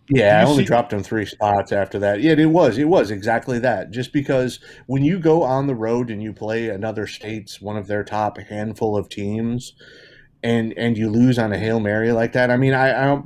Yeah, 0.10 0.39
I 0.41 0.46
only 0.46 0.63
see- 0.63 0.67
dropped 0.67 0.93
him 0.93 1.04
three 1.04 1.26
spots 1.26 1.72
after 1.72 2.00
that. 2.00 2.22
Yeah, 2.22 2.34
it 2.34 2.46
was. 2.46 2.78
It 2.78 2.88
was 2.88 3.12
exactly 3.12 3.60
that. 3.60 3.91
Just 3.91 4.13
because 4.13 4.60
when 4.86 5.04
you 5.04 5.20
go 5.20 5.43
on 5.43 5.67
the 5.67 5.76
road 5.76 6.10
and 6.10 6.24
you 6.24 6.32
play 6.34 6.70
another 6.70 7.08
state's 7.08 7.62
one 7.62 7.76
of 7.78 7.88
their 7.88 8.04
top 8.04 8.38
handful 8.38 8.96
of 8.98 9.10
teams, 9.10 9.74
and 10.43 10.74
and 10.78 10.98
you 10.98 11.10
lose 11.10 11.38
on 11.38 11.52
a 11.52 11.58
hail 11.58 11.80
mary 11.80 12.12
like 12.12 12.32
that. 12.34 12.52
I 12.52 12.58
mean, 12.58 12.74
I 12.74 13.13
I, 13.15 13.22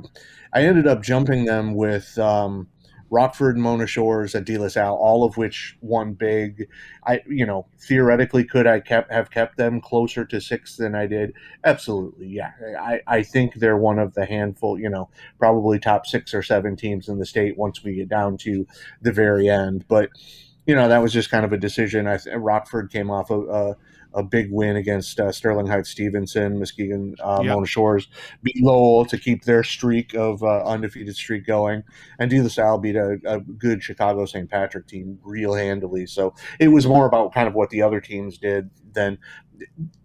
I 0.52 0.62
ended 0.64 0.86
up 0.88 1.02
jumping 1.02 1.44
them 1.44 1.74
with 1.74 2.18
um, 2.18 2.68
Rockford 3.12 3.58
Mona 3.58 3.86
Shores 3.86 4.34
La 4.34 4.68
Salle, 4.68 4.96
all 4.96 5.22
of 5.22 5.36
which 5.36 5.76
won 5.82 6.14
big. 6.14 6.66
I 7.06 7.20
you 7.28 7.44
know 7.44 7.66
theoretically 7.78 8.42
could 8.42 8.66
I 8.66 8.80
kept 8.80 9.12
have 9.12 9.30
kept 9.30 9.58
them 9.58 9.82
closer 9.82 10.24
to 10.24 10.40
six 10.40 10.76
than 10.76 10.94
I 10.94 11.06
did. 11.06 11.34
Absolutely, 11.62 12.28
yeah. 12.28 12.52
I 12.80 13.02
I 13.06 13.22
think 13.22 13.56
they're 13.56 13.76
one 13.76 13.98
of 13.98 14.14
the 14.14 14.24
handful. 14.24 14.80
You 14.80 14.88
know 14.88 15.10
probably 15.38 15.78
top 15.78 16.06
six 16.06 16.32
or 16.32 16.42
seven 16.42 16.74
teams 16.74 17.06
in 17.10 17.18
the 17.18 17.26
state 17.26 17.58
once 17.58 17.84
we 17.84 17.94
get 17.94 18.08
down 18.08 18.38
to 18.38 18.66
the 19.02 19.12
very 19.12 19.46
end. 19.46 19.84
But 19.88 20.08
you 20.66 20.74
know 20.74 20.88
that 20.88 21.02
was 21.02 21.12
just 21.12 21.30
kind 21.30 21.44
of 21.44 21.52
a 21.52 21.58
decision. 21.58 22.08
I 22.08 22.18
Rockford 22.34 22.90
came 22.90 23.10
off 23.10 23.28
a, 23.30 23.34
a, 23.34 23.70
uh, 23.70 23.74
a 24.14 24.22
big 24.22 24.50
win 24.50 24.76
against 24.76 25.18
uh, 25.20 25.32
Sterling 25.32 25.66
Heights 25.66 25.90
Stevenson, 25.90 26.58
Muskegon, 26.58 27.14
uh, 27.20 27.40
Yep. 27.42 27.54
Mona 27.54 27.66
Shores 27.66 28.08
beat 28.42 28.62
Lowell 28.62 29.04
to 29.06 29.18
keep 29.18 29.44
their 29.44 29.62
streak 29.62 30.14
of 30.14 30.42
uh, 30.42 30.64
undefeated 30.64 31.16
streak 31.16 31.46
going, 31.46 31.82
and 32.18 32.30
De 32.30 32.40
La 32.40 32.48
Salle 32.48 32.78
beat 32.78 32.96
a, 32.96 33.18
a 33.24 33.40
good 33.40 33.82
Chicago 33.82 34.26
St. 34.26 34.50
Patrick 34.50 34.86
team 34.86 35.18
real 35.22 35.54
handily. 35.54 36.06
So 36.06 36.34
it 36.58 36.68
was 36.68 36.86
more 36.86 37.06
about 37.06 37.32
kind 37.32 37.48
of 37.48 37.54
what 37.54 37.70
the 37.70 37.82
other 37.82 38.00
teams 38.00 38.38
did 38.38 38.70
than 38.92 39.18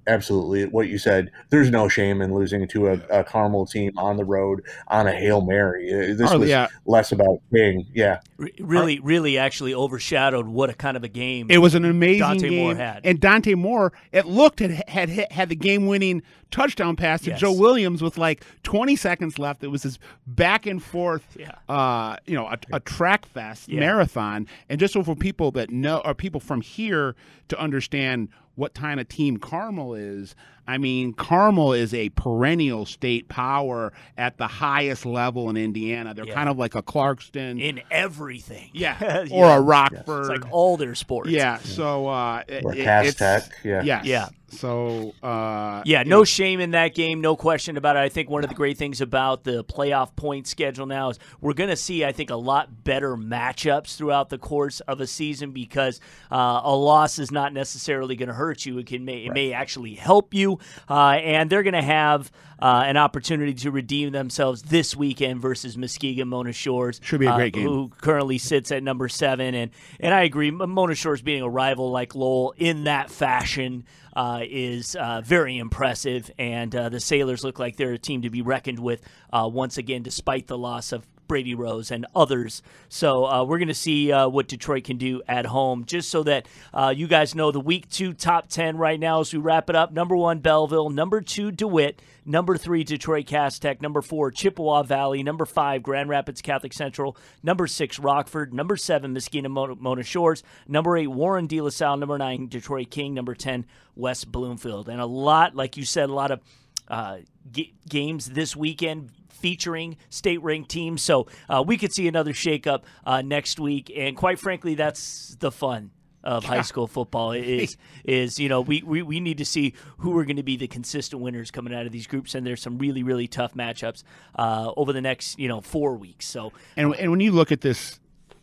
absolutely 0.08 0.66
what 0.66 0.88
you 0.88 0.98
said. 0.98 1.30
There's 1.50 1.70
no 1.70 1.90
shame 1.90 2.22
in 2.22 2.34
losing 2.34 2.66
to 2.70 2.88
a, 2.88 2.94
a 3.10 3.24
Carmel 3.24 3.66
team 3.66 3.92
on 3.98 4.16
the 4.16 4.24
road 4.24 4.64
on 4.88 5.06
a 5.08 5.12
hail 5.12 5.42
mary. 5.42 5.92
Uh, 5.94 6.16
This 6.16 6.30
Harley, 6.30 6.40
was 6.42 6.50
yeah, 6.50 6.68
less 6.86 7.12
about 7.12 7.40
King. 7.54 7.86
Yeah, 7.94 8.22
Re- 8.38 8.54
really, 8.60 9.00
really, 9.00 9.38
actually 9.38 9.74
overshadowed 9.74 10.48
what 10.48 10.70
a 10.70 10.74
kind 10.74 10.96
of 10.96 11.04
a 11.04 11.10
game. 11.10 11.48
it 11.50 11.58
was 11.58 11.76
an 11.76 11.84
amazing 11.84 12.20
Dante 12.22 12.50
game. 12.50 12.64
Moore 12.64 12.76
had. 12.76 13.02
And 13.06 13.20
Dante 13.20 13.54
Moore, 13.56 13.92
it 14.14 14.26
looked 14.26 14.60
had 14.60 14.72
had 14.88 15.10
had, 15.10 15.32
had 15.32 15.50
the 15.50 15.56
game 15.56 15.88
winning 15.88 16.24
touchdown 16.52 16.96
pass 16.96 17.22
to 17.24 17.32
Yes. 17.32 17.42
Joe 17.42 17.52
Williams 17.52 18.02
with 18.02 18.18
like 18.18 18.46
20 18.64 18.96
seconds 18.96 19.38
left. 19.38 19.62
It 19.64 19.68
was 19.68 19.84
this 19.84 20.00
back 20.26 20.66
and 20.66 20.82
forth, 20.82 21.36
Yeah. 21.38 21.52
uh, 21.68 22.16
you 22.26 22.36
know, 22.36 22.48
a, 22.48 22.58
a 22.72 22.80
track 22.80 23.26
fest 23.26 23.68
Yeah. 23.68 23.82
marathon. 23.82 24.48
And 24.70 24.80
just 24.80 24.94
so 24.94 25.04
for 25.04 25.16
people 25.16 25.52
that 25.52 25.70
know, 25.70 26.02
or 26.06 26.14
people 26.14 26.40
from 26.40 26.62
here 26.62 27.16
to 27.50 27.60
understand 27.60 28.30
what 28.58 28.74
kind 28.74 29.00
of 29.00 29.08
team 29.08 29.38
Carmel 29.38 29.94
is, 29.96 30.36
I 30.68 30.78
mean, 30.78 31.14
Carmel 31.14 31.72
is 31.72 31.94
a 31.94 32.10
perennial 32.10 32.86
state 32.86 33.30
power 33.30 33.94
at 34.18 34.38
the 34.38 34.48
highest 34.48 35.06
level 35.06 35.50
in 35.50 35.56
Indiana. 35.56 36.14
They're 36.14 36.26
Yeah. 36.26 36.34
kind 36.34 36.50
of 36.50 36.58
like 36.58 36.76
a 36.76 36.82
Clarkston, 36.84 37.62
in 37.62 37.80
everything. 37.90 38.70
yeah, 38.74 38.98
Yeah. 39.28 39.28
or 39.32 39.58
a 39.58 39.62
Rockford. 39.62 40.30
It's 40.32 40.42
like 40.44 40.52
all 40.52 40.76
their 40.76 40.96
sports. 40.96 41.30
yeah. 41.30 41.60
So 41.60 42.08
uh, 42.10 42.44
or 42.64 42.74
it- 42.76 42.84
Cass 42.84 43.06
it's- 43.08 43.44
Tech. 43.46 43.52
Yeah, 43.64 43.84
Yes. 43.84 44.06
Yeah. 44.06 44.28
So 44.50 45.14
uh, 45.22 45.82
yeah, 45.86 46.04
no 46.04 46.24
shame 46.24 46.60
in 46.60 46.72
that 46.72 46.96
game, 46.96 47.20
no 47.20 47.36
question 47.36 47.76
about 47.76 47.98
it. 47.98 48.00
I 48.00 48.10
think 48.10 48.30
one 48.30 48.44
of 48.44 48.50
the 48.50 48.56
great 48.56 48.78
things 48.78 49.02
about 49.02 49.44
the 49.44 49.64
playoff 49.64 50.16
point 50.16 50.48
schedule 50.48 50.86
now 50.86 51.10
is 51.10 51.20
we're 51.42 51.54
going 51.54 51.70
to 51.70 51.76
see, 51.76 52.06
I 52.06 52.14
think, 52.14 52.30
a 52.30 52.36
lot 52.36 52.84
better 52.84 53.18
matchups 53.18 53.98
throughout 53.98 54.30
the 54.30 54.38
course 54.38 54.80
of 54.82 55.02
a 55.02 55.08
season 55.08 55.52
because 55.52 56.00
uh, 56.32 56.62
a 56.64 56.76
loss 56.76 57.20
is 57.20 57.30
not 57.30 57.54
necessarily 57.54 58.16
going 58.16 58.30
to 58.30 58.36
hurt 58.36 58.66
you. 58.66 58.78
It 58.78 58.88
can 58.88 59.04
may, 59.04 59.26
it 59.26 59.34
may 59.34 59.52
actually 59.52 59.96
help 59.96 60.34
you, 60.34 60.60
uh, 60.90 61.20
and 61.22 61.50
they're 61.50 61.64
going 61.64 61.74
to 61.74 61.82
have 61.82 62.32
uh, 62.60 62.84
an 62.86 62.98
opportunity 62.98 63.54
to 63.54 63.72
redeem 63.72 64.12
themselves 64.12 64.64
this 64.64 64.96
weekend 64.96 65.42
versus 65.42 65.78
Muskegon 65.78 66.28
Mona 66.28 66.54
Shores. 66.54 67.00
Should 67.04 67.20
be 67.20 67.28
a 67.28 67.36
great 67.36 67.56
uh, 67.56 67.60
game. 67.60 67.68
Who 67.68 67.92
currently 68.02 68.38
sits 68.38 68.72
at 68.72 68.84
number 68.84 69.10
seven, 69.10 69.56
and 69.56 69.72
and 70.00 70.14
I 70.14 70.24
agree, 70.24 70.52
Mona 70.52 70.96
Shores 70.96 71.22
being 71.22 71.42
a 71.42 71.50
rival 71.50 71.92
like 71.92 72.16
Lowell 72.16 72.54
in 72.58 72.86
that 72.86 73.10
fashion. 73.10 73.86
Uh, 74.16 74.40
is 74.50 74.96
uh, 74.96 75.22
very 75.22 75.60
impressive, 75.60 76.32
and 76.40 76.76
uh, 76.76 76.90
the 76.90 77.00
Sailors 77.00 77.44
look 77.44 77.60
like 77.60 77.76
they're 77.76 77.94
a 77.94 78.00
team 78.00 78.24
to 78.24 78.32
be 78.32 78.42
reckoned 78.42 78.80
with 78.80 79.00
uh, 79.32 79.48
once 79.48 79.78
again, 79.78 80.02
despite 80.02 80.48
the 80.48 80.58
loss 80.58 80.92
of 80.92 81.06
Brady 81.28 81.56
Rose 81.56 81.92
and 81.92 82.06
others. 82.16 82.62
So 82.90 83.26
uh, 83.26 83.44
we're 83.44 83.58
going 83.58 83.68
to 83.68 83.74
see 83.74 84.12
uh, 84.12 84.28
what 84.28 84.48
Detroit 84.48 84.84
can 84.84 84.98
do 84.98 85.22
at 85.28 85.46
home, 85.46 85.86
just 85.86 86.10
so 86.10 86.24
that 86.24 86.48
uh, 86.74 86.94
you 86.96 87.08
guys 87.08 87.36
know 87.36 87.52
the 87.52 87.60
week 87.60 87.90
two 87.90 88.14
top 88.14 88.50
10 88.50 88.78
right 88.78 89.00
now 89.00 89.20
as 89.22 89.34
we 89.34 89.40
wrap 89.40 89.70
it 89.70 89.76
up. 89.76 89.92
Number 89.92 90.16
one, 90.16 90.40
Belleville. 90.40 90.90
Number 90.90 91.22
two, 91.22 91.52
DeWitt. 91.52 92.02
Number 92.30 92.58
three, 92.58 92.84
Detroit 92.84 93.26
Cass 93.26 93.58
Tech. 93.58 93.82
Number 93.82 94.02
four, 94.02 94.32
Chippewa 94.32 94.84
Valley. 94.84 95.24
Number 95.24 95.46
five, 95.46 95.82
Grand 95.82 96.10
Rapids 96.10 96.42
Catholic 96.42 96.74
Central. 96.74 97.16
Number 97.42 97.68
six, 97.68 98.00
Rockford. 98.00 98.54
Number 98.54 98.76
seven, 98.76 99.18
Mona, 99.50 99.76
Mona 99.76 100.04
Shores. 100.04 100.44
Number 100.68 100.98
eight, 100.98 101.08
Warren 101.08 101.48
De 101.48 101.62
La 101.62 101.70
Salle. 101.70 101.96
Number 101.96 102.18
nine, 102.18 102.48
Detroit 102.48 102.90
King. 102.92 103.14
Number 103.14 103.34
10, 103.34 103.66
West 103.96 104.30
Bloomfield. 104.30 104.90
And 104.90 105.00
a 105.00 105.06
lot, 105.06 105.56
like 105.56 105.78
you 105.78 105.86
said, 105.86 106.10
a 106.10 106.14
lot 106.14 106.32
of 106.32 106.42
uh, 106.90 107.20
g- 107.50 107.74
games 107.88 108.28
this 108.32 108.56
weekend 108.58 109.12
featuring 109.38 109.98
state 110.10 110.42
ranked 110.42 110.70
teams. 110.70 111.02
So 111.02 111.28
uh, 111.50 111.64
we 111.66 111.78
could 111.78 111.94
see 111.94 112.08
another 112.08 112.34
shakeup 112.34 112.84
uh, 113.06 113.22
next 113.22 113.60
week. 113.60 113.92
And 113.96 114.18
quite 114.18 114.40
frankly, 114.40 114.76
that's 114.76 115.36
the 115.40 115.52
fun 115.52 115.92
of 116.24 116.44
high 116.44 116.62
school 116.62 116.88
football 116.88 117.32
is 117.32 117.78
is 118.04 118.38
you 118.38 118.50
know 118.50 118.60
we, 118.60 118.82
we, 118.84 119.02
we 119.02 119.20
need 119.20 119.38
to 119.38 119.46
see 119.46 119.74
who 120.00 120.18
are 120.18 120.26
going 120.26 120.36
to 120.36 120.44
be 120.44 120.58
the 120.58 120.68
consistent 120.68 121.22
winners 121.22 121.52
coming 121.52 121.74
out 121.74 121.86
of 121.86 121.92
these 121.94 122.06
groups 122.06 122.36
and 122.36 122.46
there's 122.46 122.62
some 122.62 122.78
really 122.78 123.02
really 123.02 123.28
tough 123.28 123.54
matchups 123.54 124.04
uh, 124.36 124.72
over 124.76 124.92
the 124.92 125.00
next 125.00 125.40
you 125.40 125.48
know 125.48 125.62
four 125.62 125.96
weeks 125.96 126.26
so 126.26 126.52
and 126.76 126.94
and 126.96 127.12
when 127.12 127.22
you 127.22 127.32
look 127.32 127.52
at 127.52 127.62
this 127.62 128.00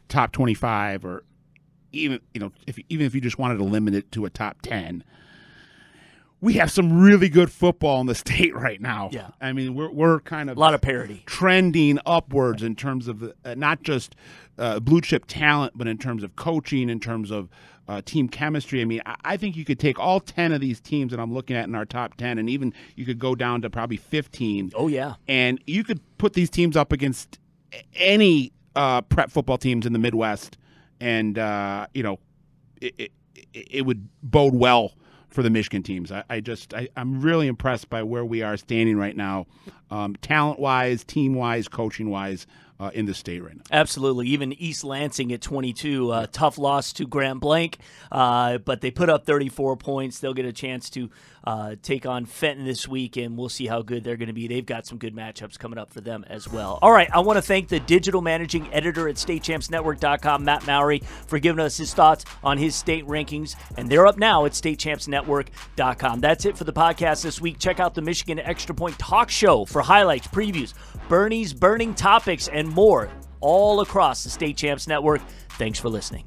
top 0.09 0.33
25 0.33 1.05
or 1.05 1.25
even 1.93 2.21
you 2.33 2.41
know 2.41 2.53
if 2.67 2.79
even 2.89 3.05
if 3.05 3.15
you 3.15 3.21
just 3.21 3.39
wanted 3.39 3.59
to 3.59 3.65
limit 3.65 3.95
it 3.95 4.11
to 4.13 4.25
a 4.25 4.31
top 4.31 4.63
10 4.63 5.05
we 6.41 6.55
have 6.55 6.71
some 6.71 7.01
really 7.01 7.29
good 7.29 7.51
football 7.51 8.01
in 8.01 8.07
the 8.07 8.15
state 8.15 8.55
right 8.55 8.81
now. 8.81 9.11
Yeah. 9.13 9.29
I 9.41 9.53
mean, 9.53 9.75
we're, 9.75 9.91
we're 9.91 10.21
kind 10.21 10.51
of 10.51 10.57
a 10.57 10.61
lot 10.61 10.75
of 10.75 10.81
parity 10.81 11.23
trending 11.27 11.99
upwards 12.05 12.63
in 12.63 12.77
terms 12.77 13.09
of 13.09 13.23
uh, 13.23 13.55
not 13.55 13.83
just 13.83 14.15
uh, 14.59 14.81
blue 14.81 15.01
chip 15.01 15.25
talent, 15.27 15.73
but 15.77 15.87
in 15.89 15.99
terms 15.99 16.23
of 16.23 16.37
coaching, 16.37 16.91
in 16.91 17.01
terms 17.01 17.31
of 17.31 17.49
uh, 17.89 18.01
team 18.05 18.29
chemistry. 18.29 18.81
I 18.81 18.85
mean, 18.85 19.03
I, 19.05 19.17
I 19.25 19.37
think 19.37 19.57
you 19.57 19.65
could 19.65 19.79
take 19.79 19.99
all 19.99 20.21
10 20.21 20.53
of 20.53 20.61
these 20.61 20.81
teams 20.81 21.11
that 21.11 21.21
I'm 21.21 21.33
looking 21.33 21.57
at 21.57 21.67
in 21.69 21.75
our 21.75 21.85
top 21.85 22.17
10, 22.17 22.39
and 22.39 22.49
even 22.49 22.73
you 22.97 23.05
could 23.05 23.19
go 23.19 23.35
down 23.35 23.63
to 23.63 23.71
probably 23.71 23.97
15. 23.97 24.73
Oh, 24.75 24.89
yeah. 24.89 25.15
And 25.29 25.61
you 25.67 25.85
could 25.85 26.01
put 26.19 26.33
these 26.35 26.51
teams 26.51 26.77
up 26.77 26.93
against 26.93 27.39
any 27.95 28.53
uh, 28.77 29.03
prep 29.03 29.31
football 29.31 29.59
teams 29.59 29.87
in 29.87 29.93
the 29.93 29.99
Midwest, 29.99 30.57
and, 31.01 31.39
uh, 31.39 31.87
you 31.93 32.03
know, 32.03 32.19
it, 32.81 32.95
it, 32.99 33.13
it 33.53 33.87
would 33.87 34.09
bode 34.23 34.55
well 34.55 34.95
for 35.35 35.43
the 35.43 35.51
Michigan 35.51 35.83
teams. 35.83 36.13
I, 36.13 36.23
I 36.31 36.41
just 36.41 36.73
I, 36.73 36.89
am 36.97 37.21
really 37.21 37.49
impressed 37.49 37.91
by 37.91 38.05
where 38.05 38.25
we 38.25 38.43
are 38.43 38.57
standing 38.57 38.97
right 38.97 39.17
now, 39.17 39.47
um, 39.91 40.15
talent 40.23 40.61
wise, 40.61 41.03
team 41.05 41.35
wise, 41.35 41.67
coaching 41.67 42.09
wise. 42.09 42.47
Uh, 42.81 42.91
in 42.93 43.07
the 43.07 43.15
state 43.15 43.41
right 43.41 43.55
now. 43.55 43.63
Absolutely. 43.71 44.27
Even 44.27 44.53
East 44.53 44.83
Lansing 44.83 45.33
at 45.33 45.41
22, 45.41 46.11
uh, 46.11 46.27
tough 46.33 46.59
loss 46.59 46.93
to 46.95 47.07
Grand 47.07 47.39
Blanc, 47.41 47.79
uh, 48.11 48.59
but 48.59 48.81
they 48.81 48.91
put 48.91 49.09
up 49.09 49.25
34 49.25 49.77
points. 49.77 50.19
They'll 50.19 50.35
get 50.35 50.45
a 50.45 50.53
chance 50.53 50.91
to 50.91 51.09
uh, 51.45 51.77
take 51.83 52.05
on 52.05 52.25
Fenton 52.25 52.65
this 52.65 52.89
week, 52.89 53.17
and 53.17 53.37
we'll 53.37 53.49
see 53.49 53.67
how 53.67 53.83
good 53.83 54.03
they're 54.03 54.17
going 54.17 54.27
to 54.29 54.33
be. 54.35 54.49
They've 54.49 54.67
got 54.67 54.87
some 54.87 54.99
good 54.99 55.15
matchups 55.15 55.59
coming 55.59 55.79
up 55.79 55.93
for 55.93 56.01
them 56.01 56.25
as 56.29 56.49
well. 56.49 56.79
All 56.83 56.91
right, 56.91 57.09
I 57.13 57.21
want 57.21 57.37
to 57.37 57.43
thank 57.43 57.69
the 57.69 57.79
digital 57.81 58.23
managing 58.23 58.73
editor 58.73 59.09
at 59.09 59.17
StateChampsNetwork.com, 59.17 60.45
Matt 60.45 60.67
Mowry, 60.67 61.01
for 61.27 61.39
giving 61.39 61.61
us 61.65 61.77
his 61.77 61.95
thoughts 61.95 62.25
on 62.43 62.59
his 62.59 62.75
state 62.75 63.07
rankings, 63.07 63.57
and 63.77 63.89
they're 63.89 64.07
up 64.07 64.19
now 64.19 64.47
at 64.47 64.53
StateChampsNetwork.com. 64.53 66.21
That's 66.21 66.45
it 66.45 66.57
for 66.57 66.65
the 66.65 66.73
podcast 66.73 67.23
this 67.23 67.41
week. 67.41 67.59
Check 67.59 67.79
out 67.79 67.95
the 67.95 68.03
Michigan 68.03 68.39
Extra 68.39 68.75
Point 68.75 68.99
Talk 68.99 69.31
Show 69.31 69.65
for 69.65 69.83
highlights, 69.83 70.27
previews, 70.27 70.75
Bernie's 71.09 71.53
burning 71.53 71.95
topics, 71.95 72.49
and 72.65 72.75
more 72.75 73.11
all 73.41 73.81
across 73.81 74.25
the 74.25 74.31
State 74.31 74.57
Champs 74.57 74.87
Network. 74.87 75.21
Thanks 75.51 75.79
for 75.79 75.89
listening. 75.89 76.25